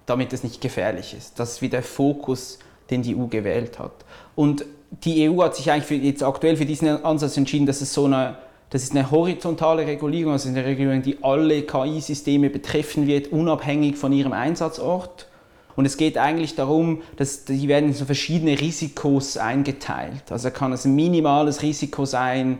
damit 0.06 0.32
es 0.32 0.44
nicht 0.44 0.62
gefährlich 0.62 1.14
ist. 1.18 1.40
Das 1.40 1.54
ist 1.54 1.62
wie 1.62 1.70
der 1.70 1.84
Fokus, 1.84 2.60
den 2.90 3.02
die 3.02 3.16
EU 3.16 3.26
gewählt 3.26 3.80
hat. 3.80 4.06
Und 4.36 4.66
die 5.04 5.30
EU 5.30 5.42
hat 5.42 5.56
sich 5.56 5.72
eigentlich 5.72 5.86
für, 5.86 5.96
jetzt 5.96 6.24
aktuell 6.24 6.56
für 6.56 6.66
diesen 6.66 7.04
Ansatz 7.04 7.36
entschieden, 7.36 7.66
dass 7.66 7.82
es 7.82 7.94
so 7.94 8.06
eine 8.06 8.38
das 8.76 8.84
ist 8.84 8.92
eine 8.92 9.10
horizontale 9.10 9.88
Regulierung, 9.88 10.34
also 10.34 10.50
eine 10.50 10.66
Regulierung, 10.66 11.02
die 11.02 11.24
alle 11.24 11.62
KI-Systeme 11.62 12.50
betreffen 12.50 13.08
wird, 13.08 13.32
unabhängig 13.32 13.96
von 13.96 14.12
ihrem 14.12 14.34
Einsatzort. 14.34 15.30
Und 15.78 15.86
es 15.86 15.96
geht 15.96 16.18
eigentlich 16.18 16.56
darum, 16.56 17.02
dass 17.16 17.46
die 17.46 17.70
werden 17.70 17.86
in 17.86 17.94
so 17.94 18.04
verschiedene 18.04 18.60
Risikos 18.60 19.38
eingeteilt. 19.38 20.30
Also 20.30 20.52
kann 20.52 20.74
es 20.74 20.84
ein 20.84 20.94
minimales 20.94 21.62
Risiko 21.62 22.04
sein, 22.04 22.58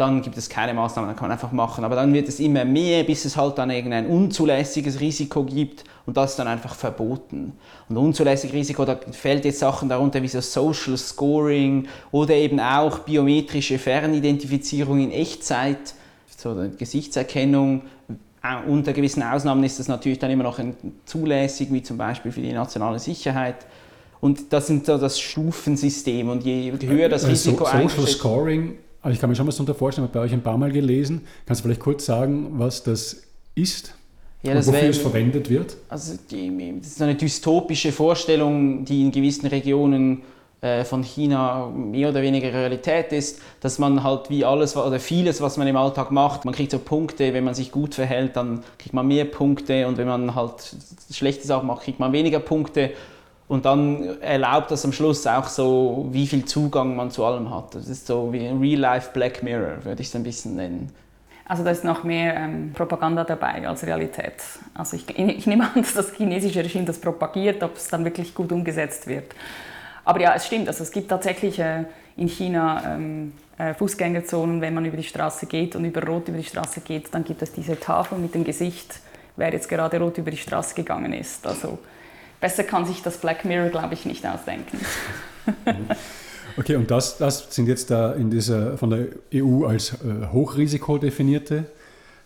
dann 0.00 0.22
gibt 0.22 0.36
es 0.38 0.48
keine 0.48 0.72
Maßnahmen, 0.72 1.08
dann 1.10 1.16
kann 1.16 1.28
man 1.28 1.32
einfach 1.32 1.52
machen. 1.52 1.84
Aber 1.84 1.94
dann 1.94 2.12
wird 2.14 2.28
es 2.28 2.40
immer 2.40 2.64
mehr, 2.64 3.04
bis 3.04 3.24
es 3.24 3.36
halt 3.36 3.58
dann 3.58 3.70
irgendein 3.70 4.06
unzulässiges 4.06 4.98
Risiko 4.98 5.44
gibt 5.44 5.84
und 6.06 6.16
das 6.16 6.30
ist 6.30 6.38
dann 6.38 6.48
einfach 6.48 6.74
verboten. 6.74 7.52
Und 7.88 7.96
unzulässiges 7.96 8.54
Risiko, 8.54 8.84
da 8.84 8.98
fällt 9.12 9.44
jetzt 9.44 9.58
Sachen 9.58 9.88
darunter 9.88 10.22
wie 10.22 10.28
so 10.28 10.40
Social 10.40 10.96
Scoring 10.96 11.86
oder 12.10 12.34
eben 12.34 12.58
auch 12.58 13.00
biometrische 13.00 13.78
Fernidentifizierung 13.78 15.00
in 15.00 15.12
Echtzeit, 15.12 15.94
so 16.36 16.56
Gesichtserkennung. 16.78 17.82
Unter 18.66 18.94
gewissen 18.94 19.22
Ausnahmen 19.22 19.62
ist 19.64 19.78
das 19.78 19.88
natürlich 19.88 20.18
dann 20.18 20.30
immer 20.30 20.44
noch 20.44 20.58
zulässig, 21.04 21.70
wie 21.70 21.82
zum 21.82 21.98
Beispiel 21.98 22.32
für 22.32 22.40
die 22.40 22.52
nationale 22.52 22.98
Sicherheit. 22.98 23.66
Und 24.20 24.52
das 24.52 24.66
sind 24.66 24.86
so 24.86 24.96
das 24.96 25.20
Stufensystem 25.20 26.28
und 26.28 26.44
je 26.44 26.72
höher 26.82 27.08
das 27.08 27.24
äh, 27.24 27.28
Risiko 27.28 27.64
so, 27.64 27.70
Social 27.70 28.06
Scoring 28.06 28.78
aber 29.02 29.12
ich 29.12 29.20
kann 29.20 29.30
mir 29.30 29.36
schon 29.36 29.46
was 29.46 29.56
darunter 29.56 29.74
vorstellen, 29.74 30.06
ich 30.06 30.10
habe 30.10 30.20
bei 30.20 30.24
euch 30.26 30.32
ein 30.32 30.42
paar 30.42 30.58
Mal 30.58 30.72
gelesen. 30.72 31.22
Kannst 31.46 31.60
du 31.60 31.64
vielleicht 31.64 31.80
kurz 31.80 32.04
sagen, 32.04 32.58
was 32.58 32.82
das 32.82 33.22
ist? 33.54 33.94
Ja, 34.42 34.54
und 34.54 34.66
wofür 34.66 34.88
es 34.88 34.98
verwendet 34.98 35.50
wird? 35.50 35.76
Also 35.88 36.18
die, 36.30 36.78
das 36.80 36.92
ist 36.92 37.02
eine 37.02 37.14
dystopische 37.14 37.92
Vorstellung, 37.92 38.84
die 38.84 39.02
in 39.02 39.10
gewissen 39.10 39.46
Regionen 39.46 40.22
äh, 40.62 40.84
von 40.84 41.02
China 41.02 41.66
mehr 41.68 42.10
oder 42.10 42.22
weniger 42.22 42.52
Realität 42.52 43.12
ist, 43.12 43.40
dass 43.60 43.78
man 43.78 44.02
halt 44.02 44.30
wie 44.30 44.44
alles 44.44 44.76
oder 44.76 45.00
vieles, 45.00 45.40
was 45.40 45.56
man 45.56 45.66
im 45.66 45.76
Alltag 45.76 46.10
macht, 46.10 46.44
man 46.44 46.54
kriegt 46.54 46.70
so 46.70 46.78
Punkte, 46.78 47.34
wenn 47.34 47.44
man 47.44 47.54
sich 47.54 47.70
gut 47.70 47.94
verhält, 47.94 48.36
dann 48.36 48.62
kriegt 48.78 48.94
man 48.94 49.06
mehr 49.06 49.24
Punkte 49.26 49.86
und 49.86 49.96
wenn 49.98 50.08
man 50.08 50.34
halt 50.34 50.76
schlechte 51.10 51.46
Sachen 51.46 51.66
macht, 51.66 51.82
kriegt 51.82 51.98
man 51.98 52.12
weniger 52.12 52.40
Punkte 52.40 52.90
und 53.50 53.64
dann 53.64 54.20
erlaubt 54.20 54.70
das 54.70 54.84
am 54.84 54.92
Schluss 54.92 55.26
auch 55.26 55.48
so, 55.48 56.06
wie 56.12 56.28
viel 56.28 56.44
Zugang 56.44 56.94
man 56.94 57.10
zu 57.10 57.24
allem 57.24 57.52
hat. 57.52 57.74
Das 57.74 57.88
ist 57.88 58.06
so 58.06 58.32
wie 58.32 58.46
ein 58.46 58.60
Real-Life 58.60 59.10
Black 59.12 59.42
Mirror, 59.42 59.84
würde 59.84 60.02
ich 60.02 60.06
es 60.06 60.14
ein 60.14 60.22
bisschen 60.22 60.54
nennen. 60.54 60.92
Also 61.46 61.64
da 61.64 61.72
ist 61.72 61.82
noch 61.82 62.04
mehr 62.04 62.36
ähm, 62.36 62.72
Propaganda 62.72 63.24
dabei 63.24 63.66
als 63.66 63.84
Realität. 63.84 64.34
Also 64.72 64.96
ich, 64.96 65.18
ich, 65.18 65.48
nehme 65.48 65.64
an, 65.64 65.72
dass 65.82 65.94
das 65.94 66.12
chinesische 66.12 66.60
Regime 66.60 66.84
das 66.84 67.00
propagiert, 67.00 67.60
ob 67.64 67.74
es 67.74 67.88
dann 67.88 68.04
wirklich 68.04 68.36
gut 68.36 68.52
umgesetzt 68.52 69.08
wird. 69.08 69.34
Aber 70.04 70.20
ja, 70.20 70.32
es 70.32 70.46
stimmt. 70.46 70.68
Also 70.68 70.84
es 70.84 70.92
gibt 70.92 71.08
tatsächlich 71.08 71.58
äh, 71.58 71.86
in 72.16 72.28
China 72.28 72.94
ähm, 72.94 73.32
äh, 73.58 73.74
Fußgängerzonen, 73.74 74.60
wenn 74.60 74.74
man 74.74 74.84
über 74.84 74.96
die 74.96 75.02
Straße 75.02 75.46
geht 75.46 75.74
und 75.74 75.84
über 75.84 76.06
Rot 76.06 76.28
über 76.28 76.38
die 76.38 76.44
Straße 76.44 76.82
geht, 76.82 77.12
dann 77.12 77.24
gibt 77.24 77.42
es 77.42 77.50
diese 77.50 77.80
Tafel 77.80 78.16
mit 78.18 78.32
dem 78.32 78.44
Gesicht, 78.44 79.00
wer 79.34 79.52
jetzt 79.52 79.68
gerade 79.68 79.98
rot 79.98 80.18
über 80.18 80.30
die 80.30 80.36
Straße 80.36 80.76
gegangen 80.76 81.12
ist. 81.12 81.44
Also 81.48 81.80
besser 82.40 82.64
kann 82.64 82.86
sich 82.86 83.02
das 83.02 83.18
Black 83.18 83.44
Mirror, 83.44 83.68
glaube 83.68 83.94
ich, 83.94 84.06
nicht 84.06 84.26
ausdenken. 84.26 84.80
okay, 86.56 86.76
und 86.76 86.90
das, 86.90 87.18
das 87.18 87.54
sind 87.54 87.66
jetzt 87.66 87.90
da 87.90 88.12
in 88.12 88.30
dieser 88.30 88.78
von 88.78 88.90
der 88.90 89.06
EU 89.34 89.66
als 89.66 89.92
äh, 89.94 90.28
Hochrisiko 90.32 90.98
definierte 90.98 91.66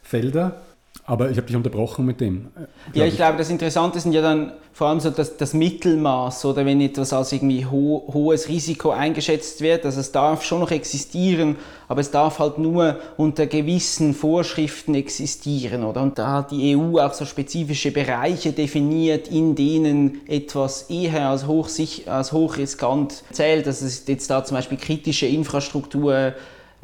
Felder. 0.03 0.63
Aber 1.07 1.31
ich 1.31 1.37
habe 1.37 1.47
dich 1.47 1.55
unterbrochen 1.55 2.07
mit 2.07 2.21
dem. 2.21 2.49
Ja, 2.95 3.05
ich 3.05 3.17
glaube, 3.17 3.37
das 3.37 3.51
Interessante 3.51 4.01
sind 4.01 4.13
ja 4.13 4.23
dann 4.23 4.53
vor 4.73 4.89
allem 4.89 5.01
so 5.01 5.11
das, 5.11 5.37
das 5.37 5.53
Mittelmaß 5.53 6.47
oder 6.47 6.65
wenn 6.65 6.81
etwas 6.81 7.13
als 7.13 7.31
irgendwie 7.31 7.67
ho 7.67 8.05
hohes 8.13 8.49
Risiko 8.49 8.91
eingeschätzt 8.91 9.61
wird. 9.61 9.85
Also 9.85 10.01
es 10.01 10.13
darf 10.13 10.43
schon 10.45 10.61
noch 10.61 10.71
existieren, 10.71 11.57
aber 11.89 12.01
es 12.01 12.11
darf 12.11 12.39
halt 12.39 12.57
nur 12.57 12.99
unter 13.19 13.47
gewissen 13.47 14.15
Vorschriften 14.15 14.95
existieren. 14.95 15.85
Oder? 15.85 16.03
Und 16.03 16.19
da 16.19 16.33
hat 16.33 16.53
die 16.53 16.75
EU 16.75 16.99
auch 16.99 17.13
so 17.13 17.27
spezifische 17.27 17.91
Bereiche 17.91 18.53
definiert, 18.53 19.29
in 19.29 19.55
denen 19.55 20.23
etwas 20.27 20.89
eher 20.89 21.29
als, 21.29 21.47
hochsich 21.47 22.11
als 22.11 22.33
hochriskant 22.33 23.25
zählt. 23.31 23.67
Das 23.67 23.83
ist 23.83 24.09
jetzt 24.09 24.31
da 24.31 24.43
zum 24.43 24.57
Beispiel 24.57 24.79
kritische 24.79 25.27
Infrastruktur, 25.27 26.33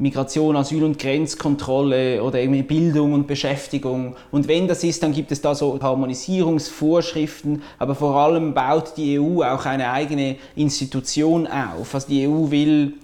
Migration, 0.01 0.55
Asyl 0.55 0.83
und 0.83 0.97
Grenzkontrolle 0.97 2.23
oder 2.23 2.39
irgendwie 2.39 2.63
Bildung 2.63 3.13
und 3.13 3.27
Beschäftigung. 3.27 4.15
Und 4.31 4.47
wenn 4.47 4.67
das 4.67 4.83
ist, 4.83 5.03
dann 5.03 5.13
gibt 5.13 5.31
es 5.31 5.41
da 5.41 5.53
so 5.53 5.79
Harmonisierungsvorschriften, 5.79 7.61
aber 7.77 7.93
vor 7.93 8.15
allem 8.15 8.55
baut 8.55 8.97
die 8.97 9.19
EU 9.19 9.43
auch 9.43 9.65
eine 9.67 9.91
eigene 9.91 10.37
Institution 10.55 11.45
auf. 11.45 11.93
Also 11.93 12.07
die 12.07 12.27
EU 12.27 12.49
will, 12.49 12.95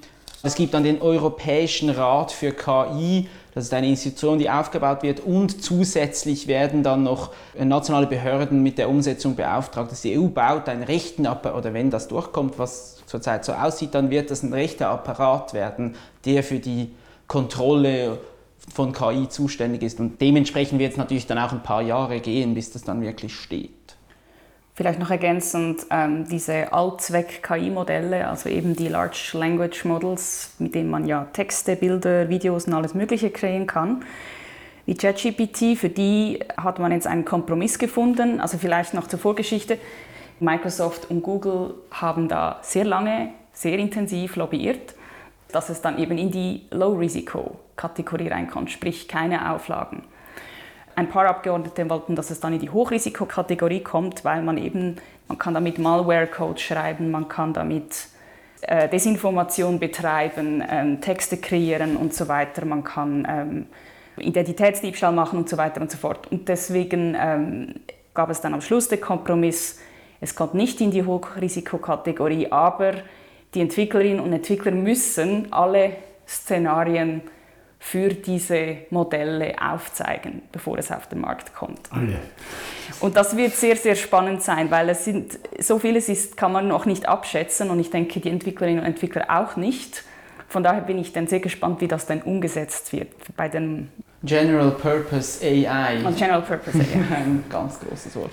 es 0.42 0.56
gibt 0.56 0.74
dann 0.74 0.84
den 0.84 1.00
Europäischen 1.00 1.92
Rat 1.92 2.32
für 2.32 2.52
KI, 2.52 3.28
das 3.54 3.66
ist 3.66 3.74
eine 3.74 3.90
Institution, 3.90 4.40
die 4.40 4.50
aufgebaut 4.50 5.04
wird 5.04 5.20
und 5.20 5.64
zusätzlich 5.64 6.48
werden 6.48 6.82
dann 6.82 7.04
noch 7.04 7.32
nationale 7.60 8.08
Behörden 8.08 8.64
mit 8.64 8.80
der 8.80 8.90
Umsetzung 8.90 9.36
beauftragt. 9.36 9.92
Also 9.92 10.10
die 10.10 10.18
EU 10.18 10.28
baut 10.28 10.68
einen 10.68 10.84
rechten 10.84 11.28
Apparat, 11.28 11.58
oder 11.58 11.74
wenn 11.76 11.92
das 11.92 12.08
durchkommt, 12.08 12.58
was 12.58 12.97
zurzeit 13.08 13.44
so 13.44 13.54
aussieht, 13.54 13.96
dann 13.96 14.12
wird 14.12 14.30
das 14.30 14.44
ein 14.44 14.54
rechter 14.54 14.90
Apparat 14.90 15.54
werden, 15.54 15.96
der 16.26 16.44
für 16.44 16.60
die 16.60 16.92
Kontrolle 17.28 18.20
von 18.74 18.94
KI 18.94 19.30
zuständig 19.30 19.82
ist. 19.82 20.00
Und 20.00 20.22
dementsprechend 20.22 20.80
wird 20.80 20.92
es 20.92 20.98
natürlich 20.98 21.26
dann 21.26 21.40
auch 21.40 21.52
ein 21.52 21.64
paar 21.64 21.82
Jahre 21.82 22.20
gehen, 22.20 22.54
bis 22.54 22.72
das 22.72 22.84
dann 22.84 23.02
wirklich 23.02 23.34
steht. 23.34 23.72
Vielleicht 24.74 25.00
noch 25.00 25.10
ergänzend, 25.10 25.88
ähm, 25.90 26.28
diese 26.30 26.72
Allzweck-KI-Modelle, 26.72 28.28
also 28.28 28.48
eben 28.48 28.76
die 28.76 28.90
Large 28.90 29.32
Language 29.34 29.86
Models, 29.86 30.52
mit 30.60 30.76
denen 30.76 30.92
man 30.92 31.08
ja 31.08 31.26
Texte, 31.34 31.76
Bilder, 31.76 32.30
Videos 32.30 32.68
und 32.68 32.74
alles 32.74 32.94
Mögliche 32.94 33.32
kreieren 33.32 33.66
kann, 33.66 34.06
wie 34.86 34.96
ChatGPT. 34.96 35.76
Für 35.78 35.90
die 35.90 36.42
hat 36.58 36.78
man 36.78 36.92
jetzt 36.92 37.08
einen 37.08 37.26
Kompromiss 37.26 37.80
gefunden. 37.80 38.40
Also 38.40 38.60
vielleicht 38.60 38.94
noch 38.94 39.08
zur 39.08 39.18
Vorgeschichte. 39.18 39.80
Microsoft 40.40 41.10
und 41.10 41.24
Google 41.24 41.76
haben 41.92 42.28
da 42.28 42.60
sehr 42.62 42.86
lange, 42.86 43.30
sehr 43.54 43.78
intensiv 43.80 44.36
lobbyiert, 44.36 44.96
dass 45.52 45.70
es 45.70 45.82
dann 45.82 45.98
eben 45.98 46.18
in 46.18 46.32
die 46.32 46.66
Low-Risiko-Kategorie 46.72 48.28
reinkommt, 48.28 48.72
sprich 48.72 49.08
keine 49.08 49.52
Auflagen. 49.52 50.04
Ein 50.96 51.10
paar 51.10 51.28
Abgeordnete 51.28 51.90
wollten, 51.90 52.16
dass 52.16 52.32
es 52.32 52.40
dann 52.40 52.54
in 52.54 52.60
die 52.60 52.70
Hochrisikokategorie 52.70 53.82
kommt, 53.82 54.26
weil 54.26 54.42
man 54.42 54.58
eben, 54.58 54.98
man 55.28 55.38
kann 55.38 55.54
damit 55.54 55.78
Malware-Code 55.78 56.60
schreiben, 56.60 57.12
man 57.12 57.28
kann 57.28 57.54
damit 57.54 58.08
äh, 58.62 58.90
Desinformation 58.90 59.80
betreiben, 59.80 60.64
ähm, 60.68 61.00
Texte 61.00 61.38
kreieren 61.38 61.96
und 61.98 62.14
so 62.14 62.28
weiter, 62.28 62.66
man 62.66 62.84
kann 62.84 63.28
ähm, 63.30 63.66
Identitätsdiebstahl 64.18 65.12
machen 65.12 65.38
und 65.38 65.50
so 65.50 65.58
weiter 65.58 65.82
und 65.82 65.92
so 65.92 65.98
fort. 65.98 66.32
Und 66.32 66.50
deswegen 66.50 67.16
ähm, 67.20 67.76
gab 68.14 68.32
es 68.32 68.42
dann 68.42 68.56
am 68.56 68.62
Schluss 68.62 68.88
den 68.88 69.00
Kompromiss, 69.00 69.80
es 70.20 70.36
kommt 70.36 70.54
nicht 70.54 70.82
in 70.82 70.92
die 70.92 71.04
Hochrisikokategorie, 71.04 72.52
aber 72.52 72.94
die 73.54 73.62
Entwicklerinnen 73.62 74.20
und 74.20 74.34
Entwickler 74.34 74.72
müssen 74.72 75.52
alle 75.52 75.98
Szenarien 76.28 77.22
für 77.80 78.10
diese 78.10 78.78
Modelle 78.90 79.56
aufzeigen, 79.62 80.42
bevor 80.52 80.78
es 80.78 80.92
auf 80.92 81.08
den 81.08 81.22
Markt 81.22 81.54
kommt. 81.54 81.92
Alle. 81.92 82.20
Und 83.00 83.16
das 83.16 83.38
wird 83.38 83.54
sehr, 83.54 83.76
sehr 83.76 83.96
spannend 83.96 84.42
sein, 84.42 84.72
weil 84.72 84.90
es 84.90 85.06
sind, 85.06 85.38
so 85.60 85.78
vieles 85.78 86.10
ist, 86.10 86.36
kann 86.36 86.52
man 86.52 86.68
noch 86.68 86.86
nicht 86.86 87.08
abschätzen 87.08 87.70
und 87.70 87.80
ich 87.80 87.92
denke, 87.92 88.20
die 88.20 88.30
Entwicklerinnen 88.30 88.80
und 88.80 88.86
Entwickler 88.86 89.26
auch 89.30 89.56
nicht. 89.56 90.04
Von 90.50 90.64
daher 90.64 90.82
bin 90.82 90.98
ich 90.98 91.14
dann 91.14 91.28
sehr 91.28 91.40
gespannt, 91.40 91.82
wie 91.82 91.88
das 91.88 92.06
dann 92.06 92.22
umgesetzt 92.22 92.92
wird 92.94 93.10
bei 93.36 93.48
den 93.48 93.90
General 94.24 94.72
Purpose 94.72 95.46
AI. 95.46 96.04
Und 96.04 96.18
General 96.18 96.42
Purpose 96.42 96.80
AI. 96.80 97.16
Ein 97.16 97.44
ganz 97.50 97.80
großes 97.80 98.16
Wort. 98.16 98.32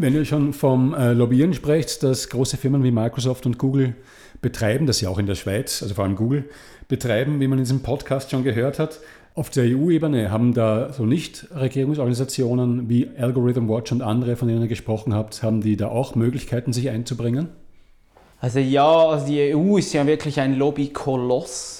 Wenn 0.00 0.14
ihr 0.14 0.24
schon 0.24 0.52
vom 0.52 0.94
äh, 0.94 1.12
Lobbyieren 1.12 1.54
sprecht, 1.54 2.04
dass 2.04 2.28
große 2.28 2.56
Firmen 2.56 2.84
wie 2.84 2.92
Microsoft 2.92 3.46
und 3.46 3.58
Google 3.58 3.96
betreiben, 4.40 4.86
das 4.86 5.00
ja 5.00 5.08
auch 5.08 5.18
in 5.18 5.26
der 5.26 5.34
Schweiz, 5.34 5.82
also 5.82 5.96
vor 5.96 6.04
allem 6.04 6.14
Google, 6.14 6.44
betreiben, 6.86 7.40
wie 7.40 7.48
man 7.48 7.58
in 7.58 7.64
diesem 7.64 7.80
Podcast 7.80 8.30
schon 8.30 8.44
gehört 8.44 8.78
hat. 8.78 9.00
Auf 9.34 9.50
der 9.50 9.64
EU-Ebene 9.64 10.30
haben 10.30 10.54
da 10.54 10.92
so 10.92 11.04
Nichtregierungsorganisationen 11.04 12.88
wie 12.88 13.10
Algorithm 13.18 13.68
Watch 13.68 13.90
und 13.90 14.02
andere, 14.02 14.36
von 14.36 14.46
denen 14.46 14.62
ihr 14.62 14.68
gesprochen 14.68 15.14
habt, 15.14 15.42
haben 15.42 15.62
die 15.62 15.76
da 15.76 15.88
auch 15.88 16.14
Möglichkeiten, 16.14 16.72
sich 16.72 16.90
einzubringen? 16.90 17.48
Also 18.40 18.60
ja, 18.60 18.86
also 18.88 19.26
die 19.26 19.52
EU 19.52 19.78
ist 19.78 19.92
ja 19.94 20.06
wirklich 20.06 20.38
ein 20.38 20.56
Lobbykoloss. 20.56 21.77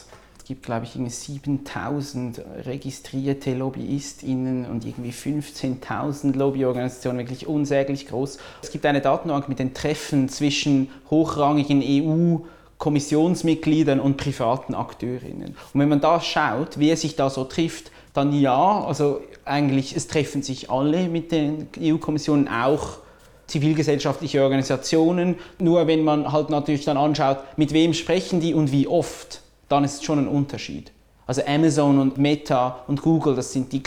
Gibt, 0.49 0.63
glaube 0.63 0.87
ich, 0.87 0.93
7000 0.93 2.41
registrierte 2.65 3.55
LobbyistInnen 3.55 4.65
und 4.65 4.87
irgendwie 4.87 5.11
15.000 5.11 6.35
Lobbyorganisationen, 6.35 7.19
wirklich 7.19 7.47
unsäglich 7.47 8.09
groß. 8.09 8.39
Es 8.63 8.71
gibt 8.71 8.87
eine 8.87 9.03
Datenbank 9.03 9.51
mit 9.51 9.59
den 9.59 9.75
Treffen 9.75 10.31
zwischen 10.31 10.89
hochrangigen 11.11 11.83
EU- 11.83 12.47
Kommissionsmitgliedern 12.79 14.01
und 14.01 14.17
privaten 14.17 14.75
Akteurinnen. 14.75 15.57
Und 15.75 15.81
wenn 15.81 15.89
man 15.89 16.01
da 16.01 16.21
schaut, 16.21 16.79
wer 16.79 16.97
sich 16.97 17.17
da 17.17 17.29
so 17.29 17.45
trifft, 17.45 17.91
dann 18.15 18.33
ja, 18.33 18.85
also 18.85 19.21
eigentlich, 19.45 19.97
es 19.97 20.07
treffen 20.07 20.43
sich 20.43 20.71
alle 20.71 21.09
mit 21.09 21.31
den 21.31 21.69
EU-Kommissionen, 21.79 22.49
auch 22.49 22.99
zivilgesellschaftliche 23.49 24.43
Organisationen. 24.43 25.35
Nur 25.59 25.89
wenn 25.89 26.05
man 26.05 26.33
halt 26.33 26.51
natürlich 26.51 26.85
dann 26.85 26.97
anschaut, 26.97 27.39
mit 27.57 27.73
wem 27.73 27.93
sprechen 27.93 28.41
die 28.41 28.55
und 28.55 28.71
wie 28.73 28.87
oft, 28.87 29.43
dann 29.69 29.85
ist 29.85 29.95
es 29.95 30.05
schon 30.05 30.19
ein 30.19 30.29
Unterschied. 30.29 30.93
Also 31.27 31.43
Amazon 31.47 31.99
und 31.99 32.17
Meta 32.17 32.85
und 32.87 33.03
Google, 33.03 33.37
das 33.37 33.53
sind, 33.53 33.73
die, 33.73 33.83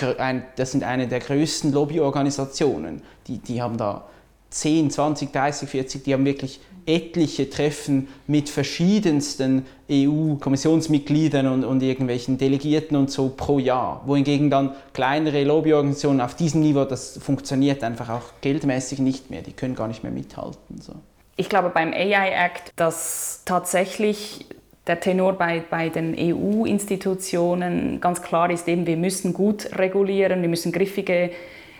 das 0.56 0.72
sind 0.72 0.84
eine 0.84 1.08
der 1.08 1.20
größten 1.20 1.72
Lobbyorganisationen. 1.72 3.02
Die, 3.26 3.40
die 3.40 3.62
haben 3.62 3.78
da 3.78 4.06
10, 4.52 4.92
20, 4.92 5.32
30, 5.32 5.70
40, 5.70 6.04
die 6.04 6.14
haben 6.14 6.26
wirklich 6.26 6.60
etliche 6.86 7.50
Treffen 7.50 8.08
mit 8.28 8.50
verschiedensten 8.50 9.66
EU-Kommissionsmitgliedern 9.90 11.48
und, 11.48 11.64
und, 11.64 11.82
irgendwelchen 11.82 12.38
Delegierten 12.38 12.98
und 12.98 13.10
so 13.10 13.30
pro 13.30 13.60
Jahr. 13.60 14.04
Wohingegen 14.06 14.50
dann 14.50 14.76
kleinere 14.94 15.44
Lobbyorganisationen 15.44 16.22
auf 16.22 16.36
diesem 16.36 16.62
Niveau, 16.62 16.86
das 16.86 17.18
funktioniert 17.18 17.84
einfach 17.84 18.10
auch 18.10 18.42
geldmäßig 18.42 19.00
nicht 19.00 19.30
mehr. 19.30 19.42
Die 19.42 19.54
können 19.54 19.76
gar 19.76 19.88
nicht 19.88 20.04
mehr 20.04 20.12
mithalten. 20.12 20.80
So. 20.80 20.94
Ich 21.38 21.50
glaube 21.50 21.70
beim 21.70 21.94
AI 21.94 22.30
Act, 22.30 22.72
dass 22.76 23.42
tatsächlich 23.46 24.46
der 24.88 25.00
Tenor 25.00 25.34
bei, 25.34 25.64
bei 25.70 25.90
den 25.90 26.16
EU-Institutionen 26.18 28.02
ganz 28.02 28.22
klar 28.22 28.50
ist, 28.50 28.68
eben, 28.68 28.88
wir 28.88 28.98
müssen 28.98 29.34
gut 29.34 29.70
regulieren, 29.78 30.42
wir 30.42 30.50
müssen 30.50 30.72
griffige 30.72 31.32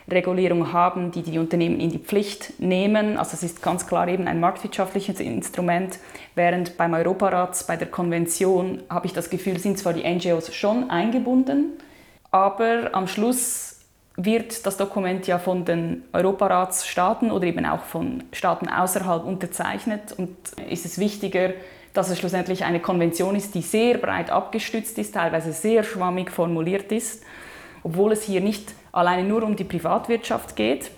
Regulierung 0.10 0.74
haben, 0.74 1.12
die 1.12 1.22
die 1.22 1.40
Unternehmen 1.40 1.80
in 1.80 1.90
die 1.90 2.00
Pflicht 2.00 2.60
nehmen. 2.60 3.18
Also 3.18 3.34
es 3.34 3.44
ist 3.44 3.62
ganz 3.62 3.88
klar 3.88 4.08
eben 4.08 4.28
ein 4.28 4.40
marktwirtschaftliches 4.40 5.20
Instrument, 5.20 6.00
während 6.36 6.78
beim 6.78 6.94
Europarat, 6.94 7.66
bei 7.68 7.78
der 7.78 7.88
Konvention, 7.88 8.84
habe 8.90 9.08
ich 9.08 9.14
das 9.14 9.30
Gefühl, 9.30 9.58
sind 9.60 9.78
zwar 9.78 9.94
die 9.94 10.04
NGOs 10.04 10.54
schon 10.54 10.90
eingebunden, 10.90 11.78
aber 12.30 12.90
am 12.94 13.08
Schluss 13.08 13.80
wird 14.18 14.66
das 14.66 14.78
Dokument 14.78 15.26
ja 15.28 15.40
von 15.40 15.66
den 15.66 16.04
Europaratsstaaten 16.14 17.32
oder 17.32 17.46
eben 17.46 17.66
auch 17.66 17.84
von 17.84 18.24
Staaten 18.34 18.68
außerhalb 18.68 19.24
unterzeichnet 19.26 20.14
und 20.18 20.36
ist 20.70 20.86
es 20.86 21.00
wichtiger, 21.00 21.52
dass 21.94 22.10
es 22.10 22.20
schlussendlich 22.20 22.64
eine 22.64 22.80
Konvention 22.80 23.36
ist, 23.36 23.56
die 23.56 23.62
sehr 23.62 23.98
breit 23.98 24.30
abgestützt 24.30 24.98
ist, 24.98 25.14
teilweise 25.14 25.52
sehr 25.52 25.84
schwammig 25.84 26.32
formuliert 26.32 26.92
ist, 26.92 27.24
obwohl 27.84 28.12
es 28.12 28.24
hier 28.24 28.42
nicht 28.42 28.74
alleine 28.92 29.28
nur 29.28 29.44
um 29.44 29.56
die 29.56 29.64
Privatwirtschaft 29.64 30.56
geht, 30.56 30.92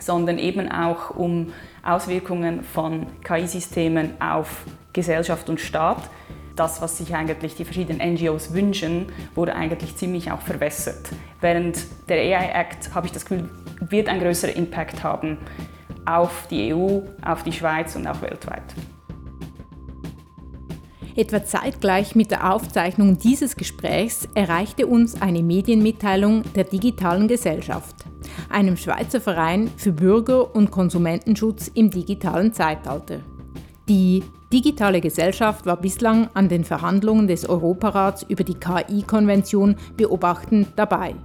sondern 0.00 0.38
eben 0.38 0.70
auch 0.70 1.10
um 1.10 1.52
Auswirkungen 1.82 2.62
von 2.62 3.06
KI-Systemen 3.24 4.20
auf 4.20 4.64
Gesellschaft 4.92 5.48
und 5.48 5.60
Staat. 5.60 6.08
Das, 6.56 6.82
was 6.82 6.98
sich 6.98 7.14
eigentlich 7.14 7.54
die 7.54 7.64
verschiedenen 7.64 8.14
NGOs 8.14 8.52
wünschen, 8.52 9.12
wurde 9.34 9.54
eigentlich 9.54 9.96
ziemlich 9.96 10.32
auch 10.32 10.40
verwässert. 10.40 11.08
Während 11.40 11.78
der 12.08 12.16
AI 12.16 12.50
Act, 12.52 12.94
habe 12.94 13.06
ich 13.06 13.12
das 13.12 13.24
Gefühl, 13.24 13.48
wird 13.80 14.08
ein 14.08 14.18
größerer 14.18 14.56
Impact 14.56 15.04
haben 15.04 15.38
auf 16.04 16.48
die 16.50 16.74
EU, 16.74 17.00
auf 17.24 17.44
die 17.44 17.52
Schweiz 17.52 17.94
und 17.94 18.06
auch 18.08 18.22
weltweit. 18.22 18.64
Etwa 21.18 21.44
zeitgleich 21.44 22.14
mit 22.14 22.30
der 22.30 22.54
Aufzeichnung 22.54 23.18
dieses 23.18 23.56
Gesprächs 23.56 24.28
erreichte 24.34 24.86
uns 24.86 25.20
eine 25.20 25.42
Medienmitteilung 25.42 26.44
der 26.54 26.62
digitalen 26.62 27.26
Gesellschaft, 27.26 27.96
einem 28.48 28.76
Schweizer 28.76 29.20
Verein 29.20 29.68
für 29.76 29.90
Bürger- 29.90 30.54
und 30.54 30.70
Konsumentenschutz 30.70 31.72
im 31.74 31.90
digitalen 31.90 32.52
Zeitalter. 32.52 33.18
Die 33.88 34.22
digitale 34.52 35.00
Gesellschaft 35.00 35.66
war 35.66 35.78
bislang 35.78 36.28
an 36.34 36.48
den 36.48 36.62
Verhandlungen 36.62 37.26
des 37.26 37.48
Europarats 37.48 38.22
über 38.22 38.44
die 38.44 38.54
KI-Konvention 38.54 39.74
beobachtend 39.96 40.68
dabei. 40.76 41.16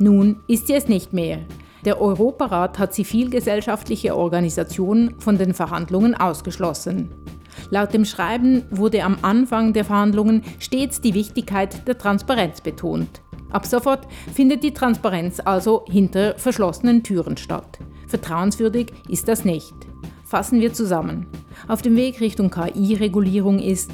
Nun 0.00 0.40
ist 0.48 0.66
sie 0.66 0.74
es 0.74 0.88
nicht 0.88 1.12
mehr. 1.12 1.38
Der 1.84 2.00
Europarat 2.00 2.80
hat 2.80 2.94
zivilgesellschaftliche 2.94 4.16
Organisationen 4.16 5.14
von 5.20 5.38
den 5.38 5.54
Verhandlungen 5.54 6.16
ausgeschlossen. 6.16 7.10
Laut 7.70 7.92
dem 7.92 8.04
Schreiben 8.04 8.62
wurde 8.70 9.02
am 9.02 9.18
Anfang 9.22 9.72
der 9.72 9.84
Verhandlungen 9.84 10.42
stets 10.58 11.00
die 11.00 11.14
Wichtigkeit 11.14 11.86
der 11.86 11.98
Transparenz 11.98 12.60
betont. 12.60 13.22
Ab 13.50 13.66
sofort 13.66 14.06
findet 14.34 14.62
die 14.62 14.74
Transparenz 14.74 15.40
also 15.44 15.84
hinter 15.88 16.34
verschlossenen 16.38 17.02
Türen 17.02 17.36
statt. 17.36 17.78
Vertrauenswürdig 18.06 18.92
ist 19.08 19.28
das 19.28 19.44
nicht. 19.44 19.74
Fassen 20.24 20.60
wir 20.60 20.72
zusammen. 20.72 21.26
Auf 21.68 21.82
dem 21.82 21.96
Weg 21.96 22.20
Richtung 22.20 22.50
KI-Regulierung 22.50 23.58
ist 23.58 23.90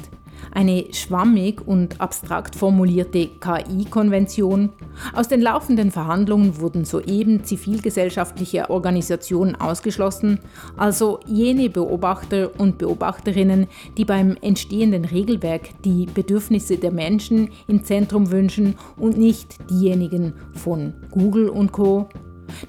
eine 0.53 0.85
schwammig 0.91 1.65
und 1.65 1.99
abstrakt 1.99 2.55
formulierte 2.55 3.27
KI-Konvention. 3.27 4.69
Aus 5.13 5.27
den 5.27 5.41
laufenden 5.41 5.91
Verhandlungen 5.91 6.59
wurden 6.59 6.85
soeben 6.85 7.43
zivilgesellschaftliche 7.43 8.69
Organisationen 8.69 9.55
ausgeschlossen, 9.55 10.39
also 10.77 11.19
jene 11.25 11.69
Beobachter 11.69 12.51
und 12.57 12.77
Beobachterinnen, 12.77 13.67
die 13.97 14.05
beim 14.05 14.37
entstehenden 14.41 15.05
Regelwerk 15.05 15.69
die 15.83 16.05
Bedürfnisse 16.05 16.77
der 16.77 16.91
Menschen 16.91 17.49
im 17.67 17.83
Zentrum 17.83 18.31
wünschen 18.31 18.75
und 18.97 19.17
nicht 19.17 19.69
diejenigen 19.69 20.33
von 20.53 20.93
Google 21.11 21.49
und 21.49 21.71
Co. 21.71 22.09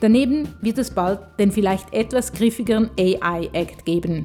Daneben 0.01 0.49
wird 0.61 0.79
es 0.79 0.91
bald 0.91 1.21
den 1.39 1.53
vielleicht 1.53 1.93
etwas 1.93 2.33
griffigeren 2.33 2.91
AI 2.99 3.51
Act 3.53 3.85
geben. 3.85 4.25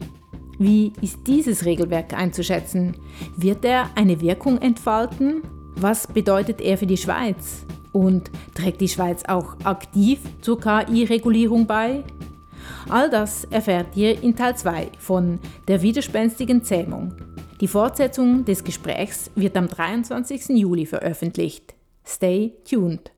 Wie 0.62 0.92
ist 1.02 1.20
dieses 1.26 1.64
Regelwerk 1.64 2.14
einzuschätzen? 2.14 2.98
Wird 3.38 3.64
er 3.64 3.90
eine 3.96 4.20
Wirkung 4.20 4.58
entfalten? 4.58 5.42
Was 5.76 6.06
bedeutet 6.06 6.60
er 6.60 6.78
für 6.78 6.86
die 6.86 6.98
Schweiz? 6.98 7.66
Und 7.94 8.30
trägt 8.56 8.82
die 8.82 8.90
Schweiz 8.90 9.24
auch 9.26 9.56
aktiv 9.64 10.20
zur 10.42 10.60
KI-Regulierung 10.60 11.66
bei? 11.66 12.04
All 12.90 13.10
das 13.10 13.46
erfährt 13.46 13.96
ihr 13.96 14.22
in 14.22 14.36
Teil 14.36 14.58
2 14.58 14.90
von 15.00 15.40
Der 15.70 15.82
widerspenstigen 15.82 16.62
Zähmung. 16.62 17.14
Die 17.62 17.68
Fortsetzung 17.70 18.44
des 18.44 18.62
Gesprächs 18.66 19.32
wird 19.36 19.56
am 19.56 19.70
23. 19.70 20.50
Juli 20.50 20.86
veröffentlicht. 20.86 21.74
Stay 22.06 22.56
tuned. 22.70 23.14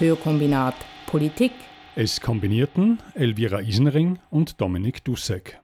Hörkombinat 0.00 0.74
Politik 1.06 1.52
es 1.96 2.20
kombinierten 2.20 2.98
Elvira 3.14 3.60
Isenring 3.60 4.18
und 4.28 4.60
Dominik 4.60 5.04
Dussek. 5.04 5.60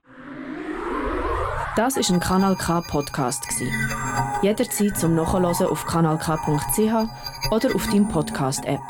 Das 1.74 1.96
ist 1.96 2.10
ein 2.10 2.20
Kanal 2.20 2.54
K 2.56 2.80
Podcast 2.82 3.42
Jederzeit 4.40 4.96
zum 4.96 5.16
Nachhören 5.16 5.44
auf 5.44 5.84
kanalk.ch 5.86 7.50
oder 7.50 7.74
auf 7.74 7.86
deinem 7.88 8.08
Podcast 8.08 8.64
App. 8.64 8.80